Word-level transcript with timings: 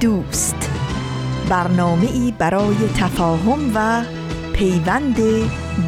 دوست. 0.00 0.70
برنامه 1.48 2.10
ای 2.12 2.34
برای 2.38 2.76
تفاهم 2.96 3.72
و 3.74 4.04
پیوند 4.52 5.16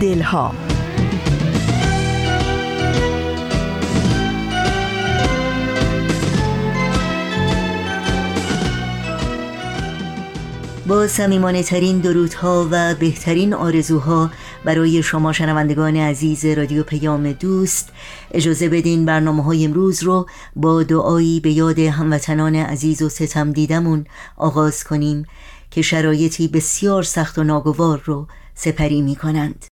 دلها. 0.00 0.54
با 10.86 11.06
سمیمانه 11.06 11.62
ترین 11.62 11.98
درودها 11.98 12.68
و 12.70 12.94
بهترین 12.94 13.54
آرزوها 13.54 14.30
برای 14.64 15.02
شما 15.02 15.32
شنوندگان 15.32 15.96
عزیز 15.96 16.44
رادیو 16.44 16.82
پیام 16.82 17.32
دوست 17.32 17.92
اجازه 18.30 18.68
بدین 18.68 19.04
برنامه 19.04 19.42
های 19.42 19.64
امروز 19.64 20.02
رو 20.02 20.26
با 20.56 20.82
دعایی 20.82 21.40
به 21.40 21.50
یاد 21.50 21.78
هموطنان 21.78 22.56
عزیز 22.56 23.02
و 23.02 23.08
ستم 23.08 23.52
دیدمون 23.52 24.06
آغاز 24.36 24.84
کنیم 24.84 25.26
که 25.70 25.82
شرایطی 25.82 26.48
بسیار 26.48 27.02
سخت 27.02 27.38
و 27.38 27.44
ناگوار 27.44 28.02
رو 28.04 28.26
سپری 28.54 29.02
می 29.02 29.16
کنند. 29.16 29.66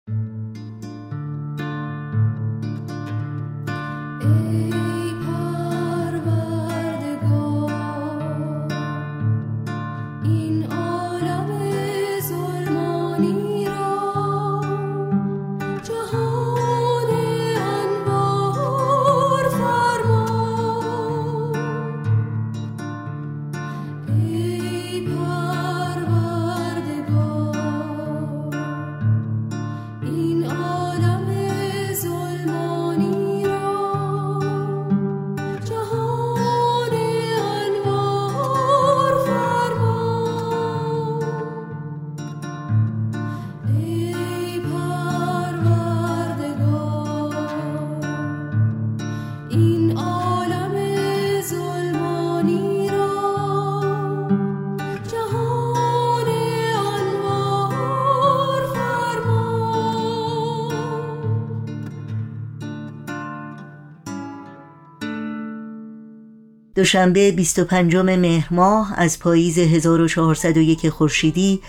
دوشنبه 66.85 67.33
25 67.33 67.97
مهر 67.97 68.49
ماه 68.51 68.95
از 68.97 69.19
پاییز 69.19 69.59
1401 69.59 70.89
خورشیدی 70.89 71.61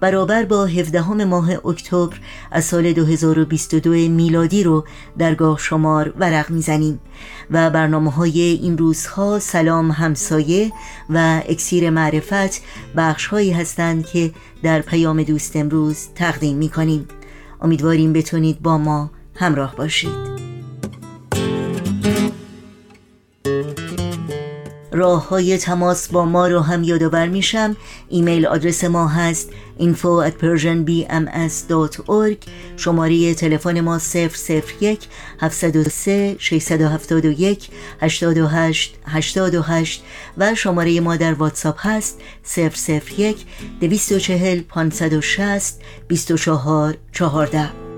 برابر 0.00 0.44
با 0.44 0.66
17 0.66 1.24
ماه 1.24 1.66
اکتبر 1.66 2.16
از 2.50 2.64
سال 2.64 2.92
2022 2.92 3.90
میلادی 3.90 4.62
رو 4.62 4.84
درگاه 5.18 5.58
شمار 5.58 6.14
ورق 6.18 6.50
می‌زنیم 6.50 7.00
و 7.50 7.70
برنامه 7.70 8.10
های 8.10 8.40
این 8.40 8.78
روزها 8.78 9.38
سلام 9.38 9.90
همسایه 9.90 10.72
و 11.10 11.42
اکسیر 11.48 11.90
معرفت 11.90 12.62
بخش 12.96 13.26
هایی 13.26 13.52
هستند 13.52 14.06
که 14.06 14.32
در 14.62 14.80
پیام 14.80 15.22
دوست 15.22 15.56
امروز 15.56 16.08
تقدیم 16.14 16.56
می 16.56 16.68
کنیم 16.68 17.08
امیدواریم 17.60 18.12
بتونید 18.12 18.62
با 18.62 18.78
ما 18.78 19.10
همراه 19.36 19.76
باشید. 19.76 20.31
راه 24.92 25.28
های 25.28 25.58
تماس 25.58 26.08
با 26.08 26.24
ما 26.24 26.48
رو 26.48 26.60
هم 26.60 26.84
یادآور 26.84 27.28
میشم. 27.28 27.76
ایمیل 28.08 28.46
آدرس 28.46 28.84
ما 28.84 29.08
هست 29.08 29.50
info 29.78 30.22
at 30.26 30.34
persianbms.org 30.42 32.36
شماره 32.76 33.34
تلفن 33.34 33.80
ما 33.80 33.98
001 33.98 35.08
703 35.40 36.36
671 36.38 37.68
828 38.00 38.98
828 39.06 40.02
و 40.38 40.54
شماره 40.54 41.00
ما 41.00 41.16
در 41.16 41.34
واتساپ 41.34 41.76
هست 41.78 42.20
001 42.56 43.46
240 43.80 44.60
560 44.60 45.80
24 46.08 46.96
14 47.12 47.91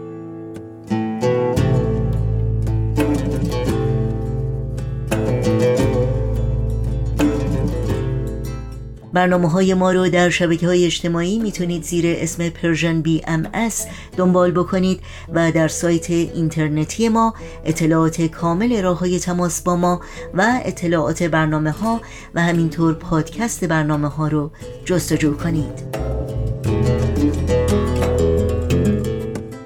برنامه 9.14 9.48
های 9.48 9.74
ما 9.74 9.92
رو 9.92 10.08
در 10.08 10.30
شبکه 10.30 10.66
های 10.66 10.86
اجتماعی 10.86 11.38
می‌تونید 11.38 11.82
زیر 11.82 12.04
اسم 12.06 12.48
Persian 12.48 13.02
BMS 13.02 13.86
دنبال 14.16 14.50
بکنید 14.50 15.00
و 15.32 15.52
در 15.52 15.68
سایت 15.68 16.10
اینترنتی 16.10 17.08
ما 17.08 17.34
اطلاعات 17.64 18.22
کامل 18.22 18.82
راه 18.82 18.98
های 18.98 19.18
تماس 19.18 19.62
با 19.62 19.76
ما 19.76 20.00
و 20.34 20.60
اطلاعات 20.64 21.22
برنامه 21.22 21.70
ها 21.70 22.00
و 22.34 22.42
همینطور 22.42 22.94
پادکست 22.94 23.64
برنامه 23.64 24.08
ها 24.08 24.28
رو 24.28 24.50
جستجو 24.84 25.36
کنید. 25.36 27.03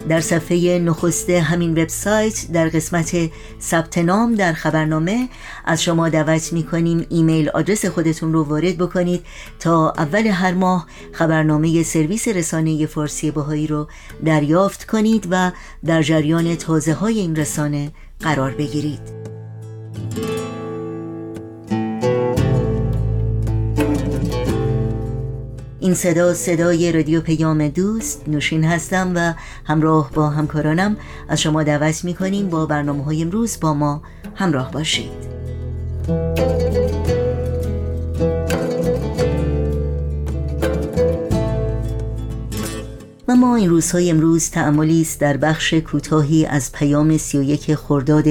در 0.08 0.20
صفحه 0.20 0.78
نخست 0.78 1.30
همین 1.30 1.70
وبسایت 1.70 2.46
در 2.52 2.68
قسمت 2.68 3.30
ثبت 3.60 3.98
نام 3.98 4.34
در 4.34 4.52
خبرنامه 4.52 5.28
از 5.64 5.82
شما 5.82 6.08
دعوت 6.08 6.52
می 6.52 6.62
کنیم 6.62 7.06
ایمیل 7.08 7.48
آدرس 7.48 7.84
خودتون 7.86 8.32
رو 8.32 8.44
وارد 8.44 8.78
بکنید 8.78 9.24
تا 9.60 9.92
اول 9.98 10.26
هر 10.26 10.52
ماه 10.52 10.86
خبرنامه 11.12 11.82
سرویس 11.82 12.28
رسانه 12.28 12.86
فارسی 12.86 13.30
باهایی 13.30 13.66
رو 13.66 13.88
دریافت 14.24 14.86
کنید 14.86 15.28
و 15.30 15.52
در 15.84 16.02
جریان 16.02 16.56
تازه 16.56 16.92
های 16.92 17.18
این 17.18 17.36
رسانه 17.36 17.92
قرار 18.20 18.50
بگیرید. 18.50 19.37
این 25.80 25.94
صدا 25.94 26.34
صدای 26.34 26.92
رادیو 26.92 27.20
پیام 27.20 27.68
دوست 27.68 28.28
نوشین 28.28 28.64
هستم 28.64 29.12
و 29.14 29.34
همراه 29.64 30.10
با 30.14 30.30
همکارانم 30.30 30.96
از 31.28 31.40
شما 31.40 31.62
دعوت 31.62 32.04
می‌کنیم 32.04 32.48
با 32.48 32.66
برنامه 32.66 33.04
های 33.04 33.22
امروز 33.22 33.60
با 33.60 33.74
ما 33.74 34.02
همراه 34.34 34.70
باشید. 34.70 35.37
و 43.28 43.36
ما 43.36 43.56
این 43.56 43.70
روزهای 43.70 44.10
امروز 44.10 44.50
تعملی 44.50 45.00
است 45.00 45.20
در 45.20 45.36
بخش 45.36 45.74
کوتاهی 45.74 46.46
از 46.46 46.72
پیام 46.72 47.16
31 47.16 47.74
خرداد 47.74 48.26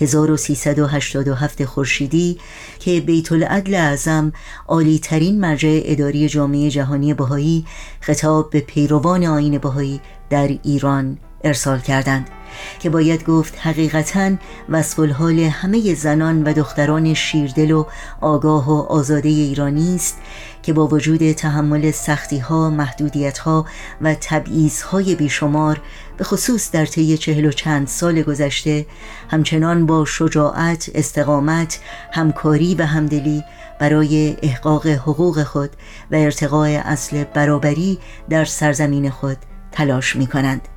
1387 0.00 1.64
خورشیدی 1.64 2.38
که 2.78 3.00
بیت 3.00 3.32
العدل 3.32 3.74
اعظم 3.74 4.32
عالی 4.68 4.98
ترین 4.98 5.40
مرجع 5.40 5.80
اداری 5.84 6.28
جامعه 6.28 6.70
جهانی 6.70 7.14
بهایی 7.14 7.66
خطاب 8.00 8.50
به 8.50 8.60
پیروان 8.60 9.24
آین 9.24 9.58
بهایی 9.58 10.00
در 10.30 10.58
ایران 10.62 11.18
ارسال 11.44 11.78
کردند. 11.78 12.41
که 12.78 12.90
باید 12.90 13.24
گفت 13.24 13.58
حقیقتا 13.58 14.30
وصف 14.68 14.98
الحال 14.98 15.38
همه 15.38 15.94
زنان 15.94 16.42
و 16.42 16.52
دختران 16.52 17.14
شیردل 17.14 17.70
و 17.70 17.84
آگاه 18.20 18.70
و 18.70 18.92
آزاده 18.92 19.28
ایرانی 19.28 19.94
است 19.94 20.18
که 20.62 20.72
با 20.72 20.86
وجود 20.86 21.32
تحمل 21.32 21.90
سختی 21.90 22.38
ها، 22.38 22.70
محدودیت 22.70 23.38
ها 23.38 23.66
و 24.00 24.14
تبعیض 24.14 24.82
های 24.82 25.14
بیشمار 25.14 25.80
به 26.16 26.24
خصوص 26.24 26.70
در 26.70 26.86
طی 26.86 27.18
چهل 27.18 27.44
و 27.44 27.52
چند 27.52 27.88
سال 27.88 28.22
گذشته 28.22 28.86
همچنان 29.30 29.86
با 29.86 30.04
شجاعت، 30.04 30.90
استقامت، 30.94 31.80
همکاری 32.12 32.74
و 32.74 32.86
همدلی 32.86 33.44
برای 33.78 34.36
احقاق 34.42 34.86
حقوق 34.86 35.42
خود 35.42 35.70
و 36.10 36.14
ارتقاء 36.14 36.80
اصل 36.84 37.24
برابری 37.24 37.98
در 38.30 38.44
سرزمین 38.44 39.10
خود 39.10 39.36
تلاش 39.72 40.16
می 40.16 40.26
کنند. 40.26 40.68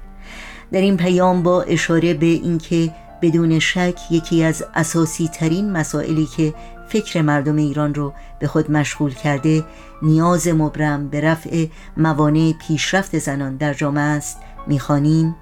در 0.75 0.81
این 0.81 0.98
پیام 0.98 1.44
با 1.44 1.62
اشاره 1.62 2.13
به 2.13 2.25
اینکه 2.25 2.92
بدون 3.22 3.60
شک 3.60 4.00
یکی 4.12 4.44
از 4.44 4.63
اساسی 4.74 5.27
ترین 5.27 5.72
مسائلی 5.72 6.25
که 6.25 6.54
فکر 6.88 7.22
مردم 7.22 7.56
ایران 7.56 7.94
رو 7.94 8.13
به 8.39 8.48
خود 8.48 8.72
مشغول 8.72 9.13
کرده 9.13 9.63
نیاز 10.01 10.48
مبرم 10.48 11.10
به 11.10 11.22
رفع 11.22 11.66
موانع 11.98 12.54
پیشرفت 12.68 13.19
زنان 13.19 13.56
در 13.57 13.74
جامعه 13.74 14.04
است 14.04 14.38
می‌خوانیم. 14.68 15.36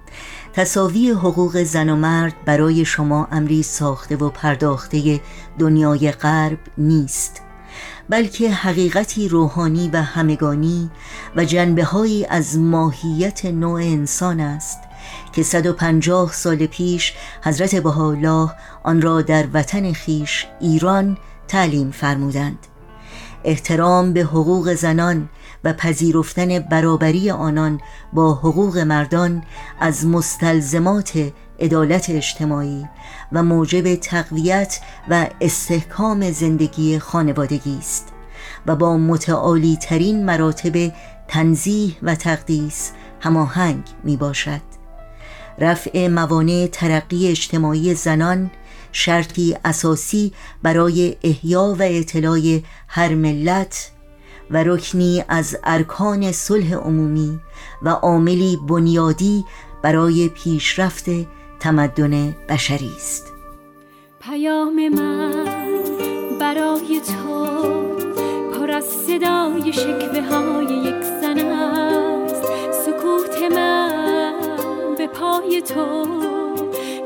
تصاوی 0.53 1.09
حقوق 1.09 1.63
زن 1.63 1.89
و 1.89 1.95
مرد 1.95 2.33
برای 2.45 2.85
شما 2.85 3.27
امری 3.31 3.63
ساخته 3.63 4.15
و 4.15 4.29
پرداخته 4.29 5.19
دنیای 5.59 6.11
غرب 6.11 6.59
نیست 6.77 7.41
بلکه 8.09 8.51
حقیقتی 8.51 9.27
روحانی 9.27 9.89
و 9.93 10.01
همگانی 10.01 10.89
و 11.35 11.45
جنبه 11.45 11.87
از 12.29 12.57
ماهیت 12.57 13.45
نوع 13.45 13.81
انسان 13.81 14.39
است. 14.39 14.79
که 15.33 15.43
150 15.43 16.33
سال 16.33 16.65
پیش 16.65 17.13
حضرت 17.43 17.75
بهاءالله 17.75 18.51
آن 18.83 19.01
را 19.01 19.21
در 19.21 19.45
وطن 19.53 19.93
خیش 19.93 20.47
ایران 20.59 21.17
تعلیم 21.47 21.91
فرمودند. 21.91 22.67
احترام 23.43 24.13
به 24.13 24.21
حقوق 24.21 24.73
زنان 24.73 25.29
و 25.63 25.73
پذیرفتن 25.73 26.59
برابری 26.59 27.31
آنان 27.31 27.81
با 28.13 28.33
حقوق 28.33 28.77
مردان 28.77 29.43
از 29.79 30.05
مستلزمات 30.05 31.31
عدالت 31.59 32.09
اجتماعی 32.09 32.85
و 33.31 33.43
موجب 33.43 33.95
تقویت 33.95 34.79
و 35.09 35.27
استحکام 35.41 36.31
زندگی 36.31 36.99
خانوادگی 36.99 37.77
است 37.77 38.13
و 38.65 38.75
با 38.75 38.97
متعالی 38.97 39.77
ترین 39.81 40.25
مراتب 40.25 40.91
تنزیح 41.27 41.97
و 42.03 42.15
تقدیس 42.15 42.91
هماهنگ 43.19 43.83
می 44.03 44.17
باشد 44.17 44.72
رفع 45.59 46.07
موانع 46.07 46.67
ترقی 46.71 47.27
اجتماعی 47.27 47.93
زنان 47.93 48.51
شرطی 48.91 49.55
اساسی 49.65 50.33
برای 50.63 51.17
احیا 51.23 51.75
و 51.79 51.81
اطلاع 51.81 52.59
هر 52.87 53.15
ملت 53.15 53.91
و 54.51 54.63
رکنی 54.63 55.23
از 55.27 55.57
ارکان 55.63 56.31
صلح 56.31 56.73
عمومی 56.73 57.39
و 57.81 57.89
عاملی 57.89 58.59
بنیادی 58.67 59.45
برای 59.81 60.29
پیشرفت 60.29 61.05
تمدن 61.59 62.35
بشری 62.49 62.91
است. 62.95 63.33
پیام 64.21 64.89
من 64.89 65.45
برای 66.39 67.01
تو 67.01 67.45
پر 68.53 68.71
از 68.71 68.83
صدای 68.83 69.73
شکوه 69.73 70.21
های 70.21 70.65
یک 70.65 71.03
زن 71.21 71.39
است. 71.39 72.43
سکوت 72.85 73.51
من 73.55 73.82
به 75.03 75.09
پای 75.09 75.61
تو. 75.61 76.07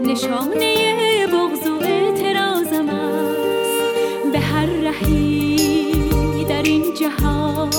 نشانه 0.01 1.27
بغض 1.27 1.67
و 1.67 1.85
اعتراضم 1.85 2.89
است. 2.89 4.31
به 4.31 4.39
هر 4.39 4.65
رهی 4.65 6.45
در 6.49 6.61
این 6.61 6.83
جهان 6.93 7.69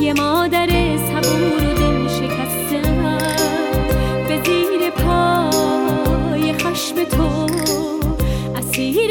یه 0.00 0.12
مادر 0.12 0.68
صبور 0.96 1.64
و 1.64 1.74
دل 1.74 2.08
شکسته 2.08 2.82
به 4.28 4.42
زیر 4.44 4.90
پای 4.90 6.52
خشم 6.52 7.04
تو 7.04 7.46
اسیر 8.56 9.10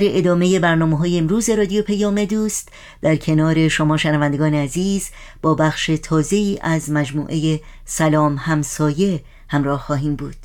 در 0.00 0.06
ادامه 0.18 0.58
برنامه 0.60 0.98
های 0.98 1.18
امروز 1.18 1.50
رادیو 1.50 1.82
پیام 1.82 2.24
دوست 2.24 2.68
در 3.02 3.16
کنار 3.16 3.68
شما 3.68 3.96
شنوندگان 3.96 4.54
عزیز 4.54 5.10
با 5.42 5.54
بخش 5.54 5.90
تازه 6.02 6.58
از 6.62 6.90
مجموعه 6.90 7.60
سلام 7.84 8.36
همسایه 8.36 9.20
همراه 9.48 9.80
خواهیم 9.80 10.16
بود. 10.16 10.36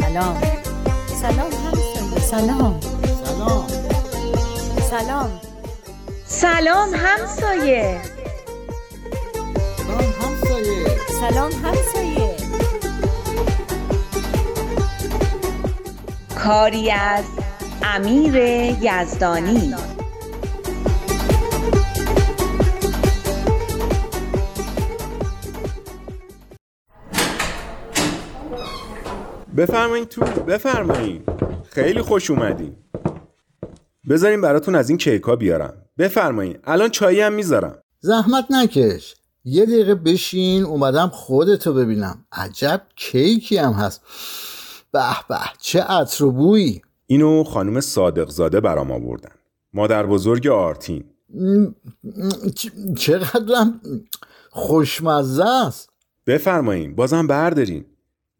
سلام. 0.00 0.42
سلام 1.22 1.52
همسایه. 1.52 2.20
سلام. 2.20 2.80
سلام. 3.24 3.66
سلام. 4.90 5.30
سلام 6.26 6.88
همسایه. 6.94 8.00
سلام 9.76 10.12
همسایه. 10.20 10.86
سلام 11.20 11.52
همسایه. 11.52 12.36
کاری 16.44 16.90
از 16.90 17.41
امیر 17.84 18.34
یزدانی. 18.82 19.74
بفرمایین 29.56 30.04
تو 30.04 30.20
بفرمایین. 30.20 31.22
خیلی 31.70 32.02
خوش 32.02 32.30
اومدین. 32.30 32.76
بذارین 34.10 34.40
براتون 34.40 34.74
از 34.74 34.88
این 34.88 34.98
کیکا 34.98 35.36
بیارم. 35.36 35.74
بفرمایین 35.98 36.58
الان 36.64 36.90
چایی 36.90 37.20
هم 37.20 37.32
می‌ذارم. 37.32 37.78
زحمت 38.00 38.46
نکش. 38.50 39.14
یه 39.44 39.66
دقیقه 39.66 39.94
بشین 39.94 40.64
اومدم 40.64 41.08
خودتو 41.08 41.74
ببینم. 41.74 42.26
عجب 42.32 42.82
کیکی 42.96 43.56
هم 43.56 43.72
هست. 43.72 44.00
به 44.92 45.02
به 45.28 45.38
چه 45.60 45.82
عطر 45.82 46.24
و 46.24 46.32
بویی. 46.32 46.82
اینو 47.06 47.44
خانم 47.44 47.80
صادق 47.80 48.28
زاده 48.28 48.60
برام 48.60 48.90
آوردن. 48.90 49.30
مادر 49.72 50.06
بزرگ 50.06 50.46
آرتین. 50.46 51.04
چقدرم 52.96 53.80
خوشمزه 54.50 55.44
است. 55.44 55.90
بفرمایین 56.26 56.94
بازم 56.94 57.26
بردارین. 57.26 57.84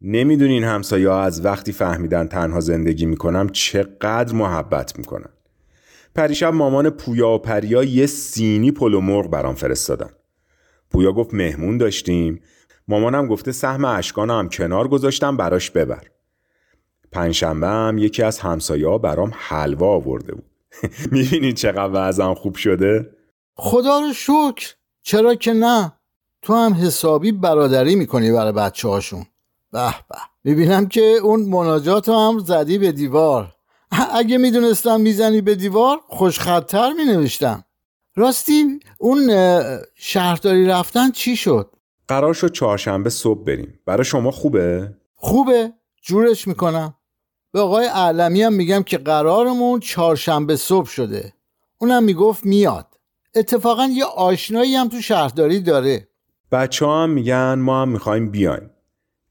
نمی‌دونین 0.01 0.63
همسایه 0.63 1.09
ها 1.09 1.21
از 1.21 1.45
وقتی 1.45 1.71
فهمیدن 1.71 2.27
تنها 2.27 2.59
زندگی 2.59 3.05
می‌کنم 3.05 3.49
چقدر 3.49 4.35
محبت 4.35 4.97
می‌کنن. 4.97 5.29
پریشب 6.15 6.53
مامان 6.53 6.89
پویا 6.89 7.29
و 7.29 7.37
پریا 7.37 7.83
یه 7.83 8.05
سینی 8.05 8.71
پلو 8.71 9.01
مرغ 9.01 9.29
برام 9.29 9.55
فرستادن. 9.55 10.09
پویا 10.91 11.11
گفت 11.11 11.33
مهمون 11.33 11.77
داشتیم. 11.77 12.41
مامانم 12.87 13.27
گفته 13.27 13.51
سهم 13.51 13.85
اشکانو 13.85 14.33
هم 14.33 14.49
کنار 14.49 14.87
گذاشتم 14.87 15.37
براش 15.37 15.71
ببر. 15.71 16.03
پنجشنبه 17.13 17.67
هم 17.67 17.97
یکی 17.97 18.23
از 18.23 18.39
همسایه 18.39 18.87
ها 18.87 18.97
برام 18.97 19.31
حلوا 19.33 19.87
آورده 19.87 20.33
بود. 20.33 20.45
می‌بینین 21.11 21.53
چقدر 21.53 21.89
وضعم 21.93 22.33
خوب 22.33 22.55
شده؟ 22.55 23.09
خدا 23.55 23.99
رو 23.99 24.13
شکر. 24.13 24.73
چرا 25.03 25.35
که 25.35 25.53
نه؟ 25.53 25.93
تو 26.41 26.53
هم 26.53 26.73
حسابی 26.73 27.31
برادری 27.31 27.95
می‌کنی 27.95 28.31
برای 28.31 28.51
بچه 28.51 28.87
هاشون 28.87 29.25
به 29.71 29.93
به. 30.09 30.17
می‌بینم 30.43 30.87
که 30.87 31.01
اون 31.01 31.41
مناجات 31.41 32.09
هم 32.09 32.39
زدی 32.39 32.77
به 32.77 32.91
دیوار. 32.91 33.53
اگه 34.19 34.37
می‌دونستم 34.37 35.01
می‌زنی 35.01 35.41
به 35.41 35.55
دیوار 35.55 35.99
خوشخطتر 36.07 36.93
مینوشتم. 36.93 37.63
راستی 38.15 38.79
اون 38.97 39.29
شهرداری 39.95 40.65
رفتن 40.65 41.11
چی 41.11 41.35
شد؟ 41.35 41.69
قرار 42.07 42.33
شد 42.33 42.51
چهارشنبه 42.51 43.09
صبح 43.09 43.43
بریم. 43.43 43.79
برای 43.85 44.05
شما 44.05 44.31
خوبه؟ 44.31 44.93
خوبه. 45.15 45.73
جورش 46.01 46.47
می‌کنم. 46.47 46.93
به 47.53 47.59
آقای 47.59 47.85
علمی 47.85 48.41
هم 48.41 48.53
میگم 48.53 48.83
که 48.83 48.97
قرارمون 48.97 49.79
چهارشنبه 49.79 50.55
صبح 50.55 50.89
شده. 50.89 51.33
اونم 51.77 52.03
می‌گفت 52.03 52.45
میاد. 52.45 52.87
اتفاقا 53.35 53.85
یه 53.85 54.05
آشنایی 54.05 54.75
هم 54.75 54.89
تو 54.89 55.01
شهرداری 55.01 55.59
داره. 55.59 56.07
بچه 56.51 56.85
هم 56.85 57.09
میگن 57.09 57.53
ما 57.53 57.81
هم 57.81 57.89
می‌خوایم 57.89 58.31
بیایم. 58.31 58.69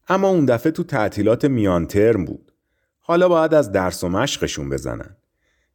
اما 0.09 0.29
اون 0.29 0.45
دفعه 0.45 0.73
تو 0.73 0.85
تعطیلات 0.85 1.45
میان 1.45 1.87
ترم 1.87 2.25
بود. 2.25 2.53
حالا 3.01 3.29
باید 3.29 3.55
از 3.55 3.73
درس 3.73 4.05
و 4.05 4.09
مشقشون 4.09 4.71
بزنن. 4.71 5.17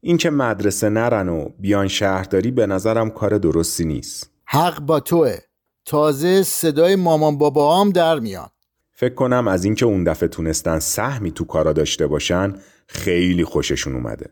اینکه 0.02 0.30
مدرسه 0.30 0.90
نرن 0.90 1.30
و 1.30 1.50
بیان 1.60 1.88
شهرداری 1.88 2.52
به 2.52 2.68
نظرم 2.68 3.10
کار 3.10 3.38
درستی 3.38 3.86
نیست. 3.86 4.32
حق 4.46 4.80
با 4.80 5.00
توه. 5.00 5.38
تازه 5.86 6.44
صدای 6.44 6.96
مامان 6.96 7.38
بابا 7.38 7.82
هم 7.82 7.92
در 7.92 8.20
میاد. 8.20 8.52
فکر 9.00 9.14
کنم 9.14 9.48
از 9.48 9.66
اینکه 9.66 9.86
اون 9.86 10.04
دفعه 10.04 10.30
تونستن 10.30 10.80
سهمی 10.80 11.32
تو 11.32 11.46
کارا 11.46 11.74
داشته 11.74 12.08
باشن 12.08 12.54
خیلی 12.88 13.44
خوششون 13.44 13.96
اومده. 13.96 14.30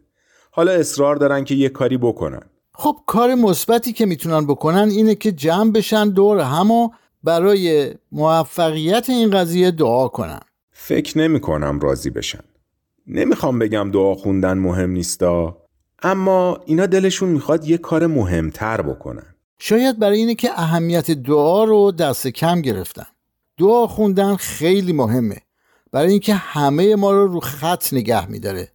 حالا 0.51 0.71
اصرار 0.71 1.15
دارن 1.15 1.43
که 1.43 1.55
یه 1.55 1.69
کاری 1.69 1.97
بکنن. 1.97 2.41
خب 2.73 2.95
کار 3.05 3.35
مثبتی 3.35 3.93
که 3.93 4.05
می‌تونن 4.05 4.47
بکنن 4.47 4.89
اینه 4.89 5.15
که 5.15 5.31
جمع 5.31 5.71
بشن 5.71 6.09
دور 6.09 6.39
هم 6.39 6.71
و 6.71 6.89
برای 7.23 7.93
موفقیت 8.11 9.09
این 9.09 9.31
قضیه 9.31 9.71
دعا 9.71 10.07
کنن. 10.07 10.39
فکر 10.71 11.17
نمی 11.17 11.39
کنم 11.39 11.79
راضی 11.79 12.09
بشن. 12.09 12.43
نمی‌خوام 13.07 13.59
بگم 13.59 13.91
دعا 13.91 14.15
خوندن 14.15 14.57
مهم 14.57 14.89
نیستا 14.89 15.57
اما 16.03 16.59
اینا 16.65 16.85
دلشون 16.85 17.29
می‌خواد 17.29 17.65
یه 17.65 17.77
کار 17.77 18.07
مهمتر 18.07 18.81
بکنن. 18.81 19.35
شاید 19.59 19.99
برای 19.99 20.17
اینه 20.17 20.35
که 20.35 20.49
اهمیت 20.59 21.11
دعا 21.11 21.63
رو 21.63 21.91
دست 21.91 22.27
کم 22.27 22.61
گرفتن. 22.61 23.05
دعا 23.57 23.87
خوندن 23.87 24.35
خیلی 24.35 24.93
مهمه. 24.93 25.37
برای 25.91 26.11
اینکه 26.11 26.33
همه 26.33 26.95
ما 26.95 27.11
رو 27.11 27.27
رو 27.27 27.39
خط 27.39 27.93
نگه 27.93 28.29
میداره. 28.29 28.71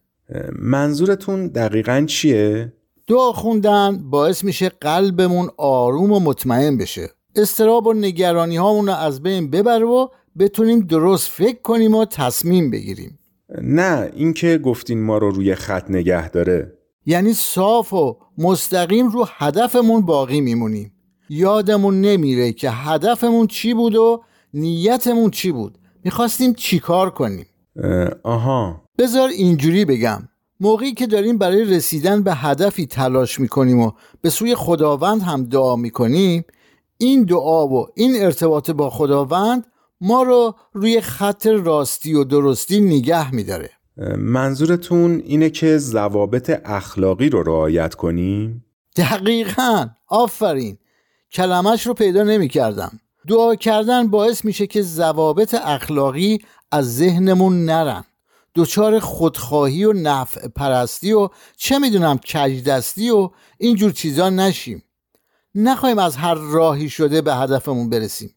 منظورتون 0.59 1.47
دقیقا 1.47 2.05
چیه؟ 2.07 2.73
دعا 3.07 3.31
خوندن 3.31 4.09
باعث 4.09 4.43
میشه 4.43 4.69
قلبمون 4.69 5.49
آروم 5.57 6.11
و 6.11 6.19
مطمئن 6.19 6.77
بشه. 6.77 7.09
استراب 7.35 7.87
و 7.87 7.93
نگرانی 7.93 8.57
هامون 8.57 8.87
رو 8.87 8.93
از 8.93 9.23
بین 9.23 9.49
ببره 9.49 9.85
و 9.85 10.07
بتونیم 10.39 10.79
درست 10.79 11.29
فکر 11.29 11.61
کنیم 11.61 11.95
و 11.95 12.05
تصمیم 12.05 12.71
بگیریم. 12.71 13.19
نه 13.61 14.11
اینکه 14.15 14.57
گفتین 14.57 15.03
ما 15.03 15.17
رو 15.17 15.31
روی 15.31 15.55
خط 15.55 15.89
نگه 15.89 16.29
داره. 16.29 16.73
یعنی 17.05 17.33
صاف 17.33 17.93
و 17.93 18.17
مستقیم 18.37 19.09
رو 19.09 19.25
هدفمون 19.29 20.01
باقی 20.01 20.41
میمونیم. 20.41 20.93
یادمون 21.29 22.01
نمیره 22.01 22.53
که 22.53 22.71
هدفمون 22.71 23.47
چی 23.47 23.73
بود 23.73 23.95
و 23.95 24.23
نیتمون 24.53 25.31
چی 25.31 25.51
بود؟ 25.51 25.77
می‌خواستیم 26.03 26.53
چیکار 26.53 27.09
کنیم؟ 27.09 27.45
اه، 27.83 28.09
آها. 28.23 28.81
بذار 28.97 29.29
اینجوری 29.29 29.85
بگم. 29.85 30.27
موقعی 30.59 30.93
که 30.93 31.07
داریم 31.07 31.37
برای 31.37 31.65
رسیدن 31.65 32.23
به 32.23 32.33
هدفی 32.33 32.85
تلاش 32.85 33.39
می‌کنیم 33.39 33.79
و 33.79 33.91
به 34.21 34.29
سوی 34.29 34.55
خداوند 34.55 35.21
هم 35.21 35.43
دعا 35.43 35.75
می‌کنیم 35.75 36.43
این 36.97 37.23
دعا 37.23 37.67
و 37.67 37.87
این 37.95 38.23
ارتباط 38.23 38.71
با 38.71 38.89
خداوند 38.89 39.67
ما 40.01 40.23
رو 40.23 40.55
روی 40.73 41.01
خط 41.01 41.47
راستی 41.47 42.13
و 42.13 42.23
درستی 42.23 42.81
نگه 42.81 43.35
میداره. 43.35 43.69
منظورتون 44.17 45.21
اینه 45.25 45.49
که 45.49 45.77
ضوابط 45.77 46.61
اخلاقی 46.65 47.29
رو 47.29 47.43
رعایت 47.43 47.95
کنیم؟ 47.95 48.65
دقیقا. 48.95 49.87
آفرین. 50.07 50.77
کلمش 51.31 51.87
رو 51.87 51.93
پیدا 51.93 52.23
نمی 52.23 52.47
کردم 52.47 52.99
دعا 53.27 53.55
کردن 53.55 54.07
باعث 54.07 54.45
میشه 54.45 54.67
که 54.67 54.81
ضوابط 54.81 55.53
اخلاقی 55.53 56.39
از 56.71 56.95
ذهنمون 56.95 57.65
نرن. 57.65 58.03
دچار 58.55 58.99
خودخواهی 58.99 59.85
و 59.85 59.93
نفع 59.93 60.47
پرستی 60.47 61.13
و 61.13 61.29
چه 61.57 61.79
می‌دونم 61.79 62.17
کجدستی 62.17 63.09
و 63.09 63.29
اینجور 63.57 63.91
چیزا 63.91 64.29
نشیم. 64.29 64.83
نخواهیم 65.55 65.99
از 65.99 66.15
هر 66.15 66.33
راهی 66.33 66.89
شده 66.89 67.21
به 67.21 67.35
هدفمون 67.35 67.89
برسیم. 67.89 68.35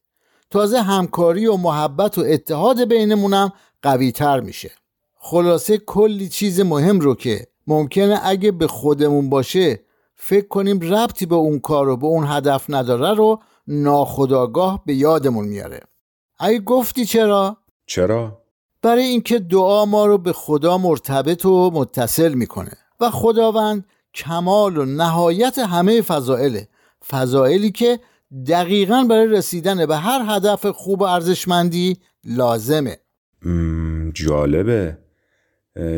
تازه 0.51 0.83
همکاری 0.83 1.47
و 1.47 1.57
محبت 1.57 2.19
و 2.19 2.25
اتحاد 2.27 2.89
بینمونم 2.89 3.53
قوی 3.83 4.13
تر 4.13 4.41
میشه. 4.41 4.71
خلاصه 5.17 5.79
کلی 5.79 6.29
چیز 6.29 6.61
مهم 6.61 7.01
رو 7.01 7.15
که 7.15 7.47
ممکنه 7.67 8.21
اگه 8.23 8.51
به 8.53 8.67
خودمون 8.67 9.31
باشه 9.31 9.81
فکر 10.17 10.49
کنیم 10.49 10.81
ربطی 10.81 11.27
به 11.27 11.35
اون 11.35 11.59
کار 11.59 11.89
و 11.89 11.97
به 11.97 12.07
اون 12.07 12.27
هدف 12.27 12.65
نداره 12.69 13.15
رو 13.15 13.41
ناخداگاه 13.67 14.83
به 14.87 14.95
یادمون 14.95 15.49
میاره. 15.49 15.81
اگه 16.39 16.59
گفتی 16.59 17.05
چرا؟ 17.05 17.57
چرا؟ 17.87 18.43
برای 18.83 19.03
اینکه 19.03 19.39
دعا 19.39 19.85
ما 19.85 20.07
رو 20.07 20.19
به 20.19 20.33
خدا 20.33 20.79
مرتبط 20.79 21.45
و 21.45 21.71
متصل 21.71 22.35
می‌کنه 22.35 22.73
و 23.01 23.11
خداوند 23.11 23.87
کمال 24.15 24.77
و 24.77 24.85
نهایت 24.85 25.59
همه 25.59 26.03
فضائله. 26.03 26.69
فضائلی 27.09 27.71
که 27.71 28.01
دقیقا 28.47 29.07
برای 29.11 29.27
رسیدن 29.27 29.87
به 29.87 29.97
هر 29.97 30.37
هدف 30.37 30.67
خوب 30.67 31.01
و 31.01 31.05
ارزشمندی 31.05 31.97
لازمه. 32.25 32.97
جالبه. 34.15 34.99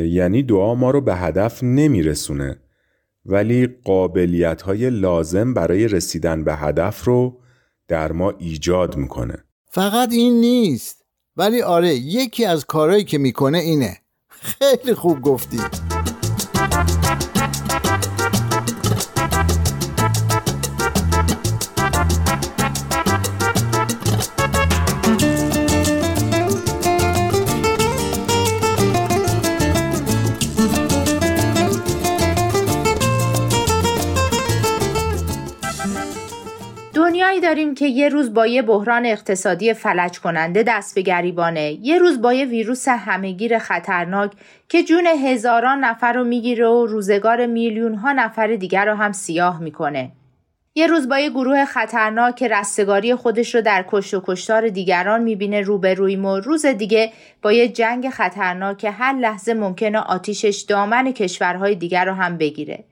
یعنی 0.08 0.42
دعا 0.42 0.74
ما 0.74 0.90
رو 0.90 1.00
به 1.00 1.14
هدف 1.14 1.62
نمیرسونه. 1.62 2.60
ولی 3.26 3.66
قابلیت 3.84 4.62
های 4.62 4.90
لازم 4.90 5.54
برای 5.54 5.88
رسیدن 5.88 6.44
به 6.44 6.54
هدف 6.54 7.04
رو 7.04 7.40
در 7.88 8.12
ما 8.12 8.30
ایجاد 8.38 8.96
می‌کنه. 8.96 9.44
فقط 9.70 10.12
این 10.12 10.40
نیست. 10.40 11.04
ولی 11.36 11.62
آره 11.62 11.94
یکی 11.94 12.44
از 12.44 12.64
کارهایی 12.64 13.04
که 13.04 13.18
می‌کنه 13.18 13.58
اینه. 13.58 13.98
خیلی 14.28 14.94
خوب 14.94 15.20
گفتی. 15.20 15.58
داریم 37.40 37.74
که 37.74 37.86
یه 37.86 38.08
روز 38.08 38.34
با 38.34 38.46
یه 38.46 38.62
بحران 38.62 39.06
اقتصادی 39.06 39.74
فلج 39.74 40.18
کننده 40.18 40.62
دست 40.62 40.94
به 40.94 41.02
گریبانه 41.02 41.78
یه 41.82 41.98
روز 41.98 42.22
با 42.22 42.32
یه 42.32 42.44
ویروس 42.44 42.88
همهگیر 42.88 43.58
خطرناک 43.58 44.32
که 44.68 44.82
جون 44.82 45.06
هزاران 45.06 45.84
نفر 45.84 46.12
رو 46.12 46.24
می‌گیره 46.24 46.66
و 46.66 46.86
روزگار 46.86 47.46
میلیون 47.46 47.94
ها 47.94 48.12
نفر 48.12 48.46
دیگر 48.46 48.84
رو 48.84 48.94
هم 48.94 49.12
سیاه 49.12 49.60
می‌کنه 49.60 50.12
یه 50.74 50.86
روز 50.86 51.08
با 51.08 51.18
یه 51.18 51.30
گروه 51.30 51.64
خطرناک 51.64 52.36
که 52.36 52.48
رستگاری 52.48 53.14
خودش 53.14 53.54
رو 53.54 53.60
در 53.60 53.84
کشت 53.88 54.14
و 54.14 54.22
کشتار 54.26 54.68
دیگران 54.68 55.22
می‌بینه 55.22 55.60
روبرویم 55.60 56.24
و 56.24 56.36
روز 56.36 56.66
دیگه 56.66 57.12
با 57.42 57.52
یه 57.52 57.68
جنگ 57.68 58.10
خطرناک 58.10 58.78
که 58.78 58.90
هر 58.90 59.12
لحظه 59.12 59.54
ممکنه 59.54 59.98
آتیشش 59.98 60.64
دامن 60.68 61.12
کشورهای 61.12 61.74
دیگر 61.74 62.04
رو 62.04 62.12
هم 62.12 62.38
بگیره. 62.38 62.84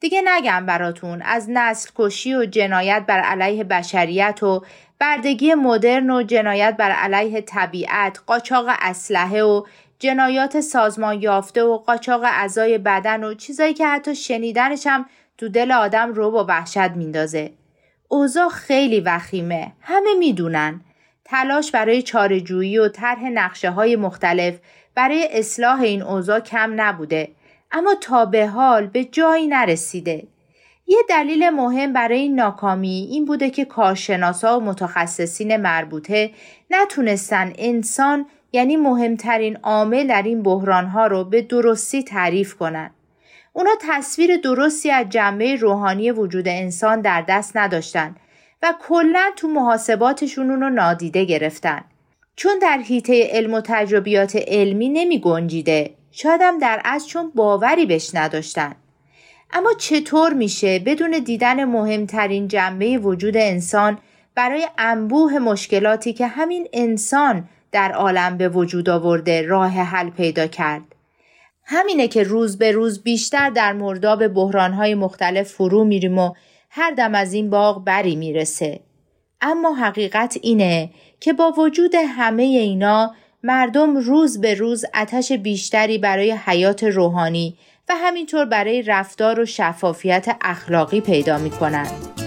دیگه 0.00 0.22
نگم 0.24 0.66
براتون 0.66 1.22
از 1.22 1.46
نسل 1.50 1.90
کشی 1.96 2.34
و 2.34 2.44
جنایت 2.44 3.04
بر 3.06 3.20
علیه 3.20 3.64
بشریت 3.64 4.42
و 4.42 4.64
بردگی 4.98 5.54
مدرن 5.54 6.10
و 6.10 6.22
جنایت 6.22 6.76
بر 6.78 6.90
علیه 6.90 7.40
طبیعت، 7.40 8.20
قاچاق 8.26 8.66
اسلحه 8.68 9.42
و 9.42 9.64
جنایات 9.98 10.60
سازمان 10.60 11.22
یافته 11.22 11.62
و 11.62 11.76
قاچاق 11.76 12.22
اعضای 12.24 12.78
بدن 12.78 13.24
و 13.24 13.34
چیزایی 13.34 13.74
که 13.74 13.86
حتی 13.86 14.14
شنیدنش 14.14 14.86
هم 14.86 15.06
تو 15.38 15.48
دل 15.48 15.72
آدم 15.72 16.12
رو 16.12 16.30
با 16.30 16.44
وحشت 16.48 16.90
میندازه. 16.90 17.52
اوضاع 18.08 18.48
خیلی 18.48 19.00
وخیمه. 19.00 19.72
همه 19.80 20.14
می‌دونن. 20.18 20.80
تلاش 21.24 21.70
برای 21.70 22.02
چارجویی 22.02 22.78
و 22.78 22.88
طرح 22.88 23.24
نقشه 23.24 23.70
های 23.70 23.96
مختلف 23.96 24.58
برای 24.94 25.28
اصلاح 25.32 25.80
این 25.80 26.02
اوضاع 26.02 26.40
کم 26.40 26.72
نبوده. 26.76 27.28
اما 27.72 27.94
تا 28.00 28.24
به 28.24 28.46
حال 28.46 28.86
به 28.86 29.04
جایی 29.04 29.46
نرسیده. 29.46 30.26
یه 30.86 30.98
دلیل 31.08 31.50
مهم 31.50 31.92
برای 31.92 32.18
این 32.18 32.34
ناکامی 32.34 33.08
این 33.10 33.24
بوده 33.24 33.50
که 33.50 33.64
کارشناسا 33.64 34.60
و 34.60 34.62
متخصصین 34.62 35.56
مربوطه 35.56 36.30
نتونستن 36.70 37.52
انسان 37.58 38.26
یعنی 38.52 38.76
مهمترین 38.76 39.56
عامل 39.56 40.06
در 40.06 40.22
این 40.22 40.42
بحرانها 40.42 41.06
رو 41.06 41.24
به 41.24 41.42
درستی 41.42 42.02
تعریف 42.02 42.54
کنند. 42.54 42.94
اونا 43.52 43.70
تصویر 43.80 44.36
درستی 44.36 44.90
از 44.90 45.08
جنبه 45.08 45.56
روحانی 45.56 46.10
وجود 46.10 46.48
انسان 46.48 47.00
در 47.00 47.24
دست 47.28 47.56
نداشتن 47.56 48.16
و 48.62 48.74
کلا 48.88 49.30
تو 49.36 49.48
محاسباتشون 49.48 50.50
اونو 50.50 50.70
نادیده 50.70 51.24
گرفتن. 51.24 51.84
چون 52.36 52.58
در 52.62 52.78
حیطه 52.78 53.28
علم 53.30 53.54
و 53.54 53.60
تجربیات 53.64 54.36
علمی 54.36 54.88
نمی 54.88 55.20
گنجیده. 55.20 55.90
شایدم 56.10 56.58
در 56.58 56.80
از 56.84 57.08
چون 57.08 57.32
باوری 57.34 57.86
بهش 57.86 58.10
نداشتن. 58.14 58.74
اما 59.52 59.72
چطور 59.72 60.32
میشه 60.32 60.78
بدون 60.78 61.10
دیدن 61.10 61.64
مهمترین 61.64 62.48
جنبه 62.48 62.98
وجود 62.98 63.36
انسان 63.36 63.98
برای 64.34 64.66
انبوه 64.78 65.38
مشکلاتی 65.38 66.12
که 66.12 66.26
همین 66.26 66.68
انسان 66.72 67.48
در 67.72 67.92
عالم 67.92 68.36
به 68.36 68.48
وجود 68.48 68.88
آورده 68.88 69.42
راه 69.42 69.70
حل 69.70 70.10
پیدا 70.10 70.46
کرد؟ 70.46 70.82
همینه 71.64 72.08
که 72.08 72.22
روز 72.22 72.58
به 72.58 72.72
روز 72.72 73.02
بیشتر 73.02 73.50
در 73.50 73.72
مرداب 73.72 74.28
بحرانهای 74.28 74.94
مختلف 74.94 75.48
فرو 75.48 75.84
میریم 75.84 76.18
و 76.18 76.34
هر 76.70 76.90
دم 76.90 77.14
از 77.14 77.32
این 77.32 77.50
باغ 77.50 77.84
بری 77.84 78.16
می‌رسه. 78.16 78.80
اما 79.40 79.74
حقیقت 79.74 80.38
اینه 80.42 80.90
که 81.20 81.32
با 81.32 81.50
وجود 81.50 81.94
همه 81.94 82.42
اینا 82.42 83.14
مردم 83.42 83.96
روز 83.96 84.40
به 84.40 84.54
روز 84.54 84.84
آتش 84.94 85.32
بیشتری 85.32 85.98
برای 85.98 86.32
حیات 86.32 86.84
روحانی 86.84 87.56
و 87.88 87.94
همینطور 87.96 88.44
برای 88.44 88.82
رفتار 88.82 89.40
و 89.40 89.46
شفافیت 89.46 90.36
اخلاقی 90.40 91.00
پیدا 91.00 91.38
می‌کنند. 91.38 92.19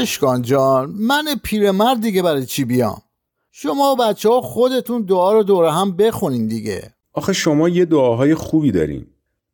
اشکان 0.00 0.42
جان 0.42 0.90
من 0.90 1.24
پیرمرد 1.42 2.00
دیگه 2.00 2.22
برای 2.22 2.46
چی 2.46 2.64
بیام؟ 2.64 3.02
شما 3.50 3.92
و 3.92 3.96
بچه 3.96 4.28
ها 4.28 4.40
خودتون 4.40 5.02
دعا 5.02 5.32
رو 5.32 5.42
دور 5.42 5.64
هم 5.64 5.96
بخونین 5.96 6.46
دیگه. 6.46 6.94
آخه 7.12 7.32
شما 7.32 7.68
یه 7.68 7.84
دعاهای 7.84 8.34
خوبی 8.34 8.72
دارین. 8.72 9.06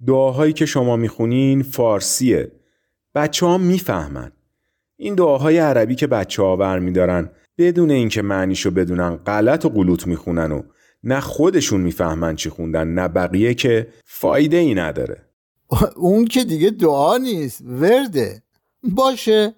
دعاهایی 0.07 0.53
که 0.53 0.67
شما 0.67 0.97
می‌خونین 0.97 1.63
فارسیه. 1.63 2.53
بچه 3.15 3.47
ها 3.47 3.59
می‌فهمن. 3.59 4.33
این 4.97 5.15
دعاهای 5.15 5.59
عربی 5.59 5.95
که 5.95 6.07
بچه 6.07 6.43
ها 6.43 6.57
ور 6.57 6.79
میدارن 6.79 7.31
بدون 7.59 7.91
اینکه 7.91 8.23
معنیشو 8.23 8.71
بدونن 8.71 9.17
غلط 9.17 9.65
و 9.65 9.69
قلوت 9.69 10.07
می‌خونن 10.07 10.53
و 10.53 10.63
نه 11.05 11.21
خودشون 11.21 11.81
می‌فهمن 11.81 12.37
چی 12.37 12.51
خوندن 12.51 12.89
نه 12.89 13.09
بقیه 13.09 13.55
که 13.55 13.89
فایده 14.05 14.57
ای 14.57 14.75
نداره. 14.75 15.27
اون 15.97 16.25
که 16.25 16.45
دیگه 16.45 16.71
دعا 16.71 17.17
نیست 17.17 17.63
ورده. 17.67 18.43
باشه. 18.83 19.55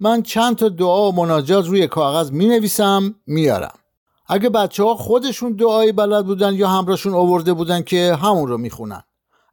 من 0.00 0.22
چند 0.22 0.56
تا 0.56 0.68
دعا 0.68 1.08
و 1.08 1.14
مناجات 1.14 1.66
روی 1.66 1.86
کاغذ 1.86 2.30
می 2.32 2.48
نویسم 2.48 3.14
میارم. 3.26 3.74
اگه 4.26 4.48
بچه 4.48 4.84
ها 4.84 4.94
خودشون 4.94 5.52
دعایی 5.52 5.92
بلد 5.92 6.26
بودن 6.26 6.54
یا 6.54 6.68
همراهشون 6.68 7.14
آورده 7.14 7.52
بودن 7.52 7.82
که 7.82 8.18
همون 8.22 8.48
رو 8.48 8.58
می‌خونن. 8.58 9.02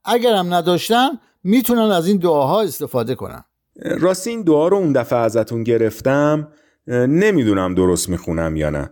اگرم 0.06 0.54
نداشتن 0.54 1.10
می‌تونن 1.44 1.92
از 1.92 2.08
این 2.08 2.18
دعاها 2.18 2.62
استفاده 2.62 3.16
کنن. 3.16 3.44
راستی 3.76 4.30
این 4.30 4.42
دعا 4.42 4.68
رو 4.68 4.78
اون 4.78 4.94
دفعه 4.94 5.20
ازتون 5.20 5.64
گرفتم 5.64 6.48
نمی‌دونم 6.88 7.76
درست 7.76 8.10
می‌خونم 8.10 8.56
یا 8.56 8.70
نه. 8.70 8.90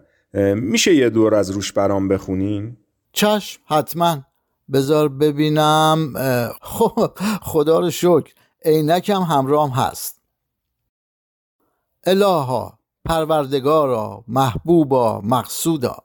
میشه 0.55 0.95
یه 0.95 1.09
دور 1.09 1.35
از 1.35 1.51
روش 1.51 1.71
برام 1.71 2.07
بخونین؟ 2.07 2.77
چشم 3.13 3.61
حتما. 3.65 4.17
بذار 4.73 5.09
ببینم. 5.09 6.13
خب 6.61 7.11
خدا 7.41 7.79
رو 7.79 7.91
شکر. 7.91 8.33
عینکم 8.65 9.21
همراهم 9.21 9.69
هست. 9.69 10.21
الها 12.05 12.79
پروردگارا 13.05 14.23
محبوبا 14.27 15.21
مقصودا. 15.21 15.97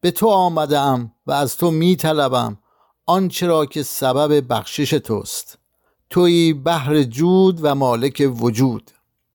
به 0.00 0.10
تو 0.10 0.28
آمدم 0.28 1.12
و 1.26 1.32
از 1.32 1.56
تو 1.56 1.70
می 1.70 1.96
طلبم 1.96 2.58
آنچه 3.06 3.46
را 3.46 3.66
که 3.66 3.82
سبب 3.82 4.52
بخشش 4.52 4.90
توست. 4.90 5.58
توی 6.10 6.52
بحر 6.52 7.02
جود 7.02 7.58
و 7.62 7.74
مالک 7.74 8.32
وجود. 8.40 8.90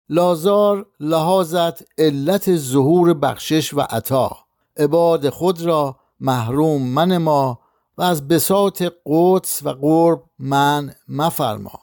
لازار 0.10 0.86
لحاظت 1.00 1.84
علت 1.98 2.56
ظهور 2.56 3.14
بخشش 3.14 3.74
و 3.74 3.82
عطا. 3.82 4.38
عباد 4.78 5.30
خود 5.30 5.62
را 5.62 5.96
محروم 6.20 6.82
من 6.82 7.18
ما 7.18 7.60
و 7.98 8.02
از 8.02 8.28
بساط 8.28 8.84
قدس 9.06 9.66
و 9.66 9.70
قرب 9.70 10.24
من 10.40 10.94
مفرما. 11.08 11.80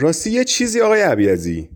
راستی 0.00 0.30
یه 0.30 0.44
چیزی 0.44 0.80
آقای 0.80 1.00
عبیزی 1.00 1.75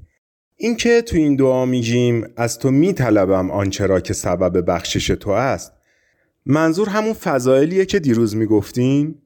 این 0.62 0.77
که 0.77 1.03
تو 1.03 1.16
این 1.16 1.37
دعا 1.37 1.64
میگیم 1.64 2.27
از 2.37 2.59
تو 2.59 2.70
میطلبم 2.70 3.51
آنچه 3.51 3.87
را 3.87 4.01
که 4.01 4.12
سبب 4.12 4.70
بخشش 4.70 5.07
تو 5.07 5.31
است. 5.31 5.73
منظور 6.46 6.88
همون 6.88 7.12
فضایلیه 7.12 7.85
که 7.87 7.99
دیروز 7.99 8.37
می‌گفتین. 8.37 9.23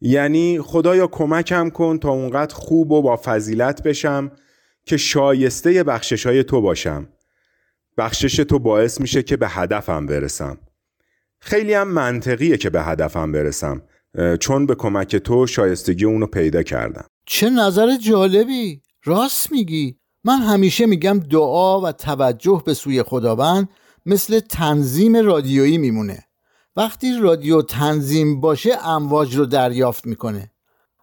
یعنی 0.00 0.60
خدایا 0.60 1.06
کمکم 1.06 1.70
کن 1.70 1.98
تا 1.98 2.10
اونقدر 2.10 2.54
خوب 2.54 2.92
و 2.92 3.02
با 3.02 3.20
فضیلت 3.24 3.82
بشم 3.82 4.32
که 4.84 4.96
شایسته 4.96 5.82
بخشش 5.82 6.26
های 6.26 6.44
تو 6.44 6.60
باشم. 6.60 7.08
بخشش 7.98 8.36
تو 8.36 8.58
باعث 8.58 9.00
میشه 9.00 9.22
که 9.22 9.36
به 9.36 9.48
هدفم 9.48 10.06
برسم. 10.06 10.58
خیلی 11.40 11.74
هم 11.74 11.88
منطقیه 11.88 12.56
که 12.56 12.70
به 12.70 12.82
هدفم 12.82 13.32
برسم. 13.32 13.82
چون 14.40 14.66
به 14.66 14.74
کمک 14.74 15.16
تو 15.16 15.46
شایستگی 15.46 16.04
اونو 16.04 16.26
پیدا 16.26 16.62
کردم. 16.62 17.04
چه 17.26 17.50
نظر 17.50 17.96
جالبی. 17.96 18.82
راست 19.04 19.52
میگی. 19.52 19.96
من 20.26 20.38
همیشه 20.38 20.86
میگم 20.86 21.18
دعا 21.18 21.80
و 21.80 21.92
توجه 21.92 22.62
به 22.64 22.74
سوی 22.74 23.02
خداوند 23.02 23.68
مثل 24.06 24.40
تنظیم 24.40 25.16
رادیویی 25.16 25.78
میمونه. 25.78 26.24
وقتی 26.76 27.12
رادیو 27.12 27.62
تنظیم 27.62 28.40
باشه 28.40 28.86
امواج 28.88 29.36
رو 29.36 29.46
دریافت 29.46 30.06
می‌کنه. 30.06 30.50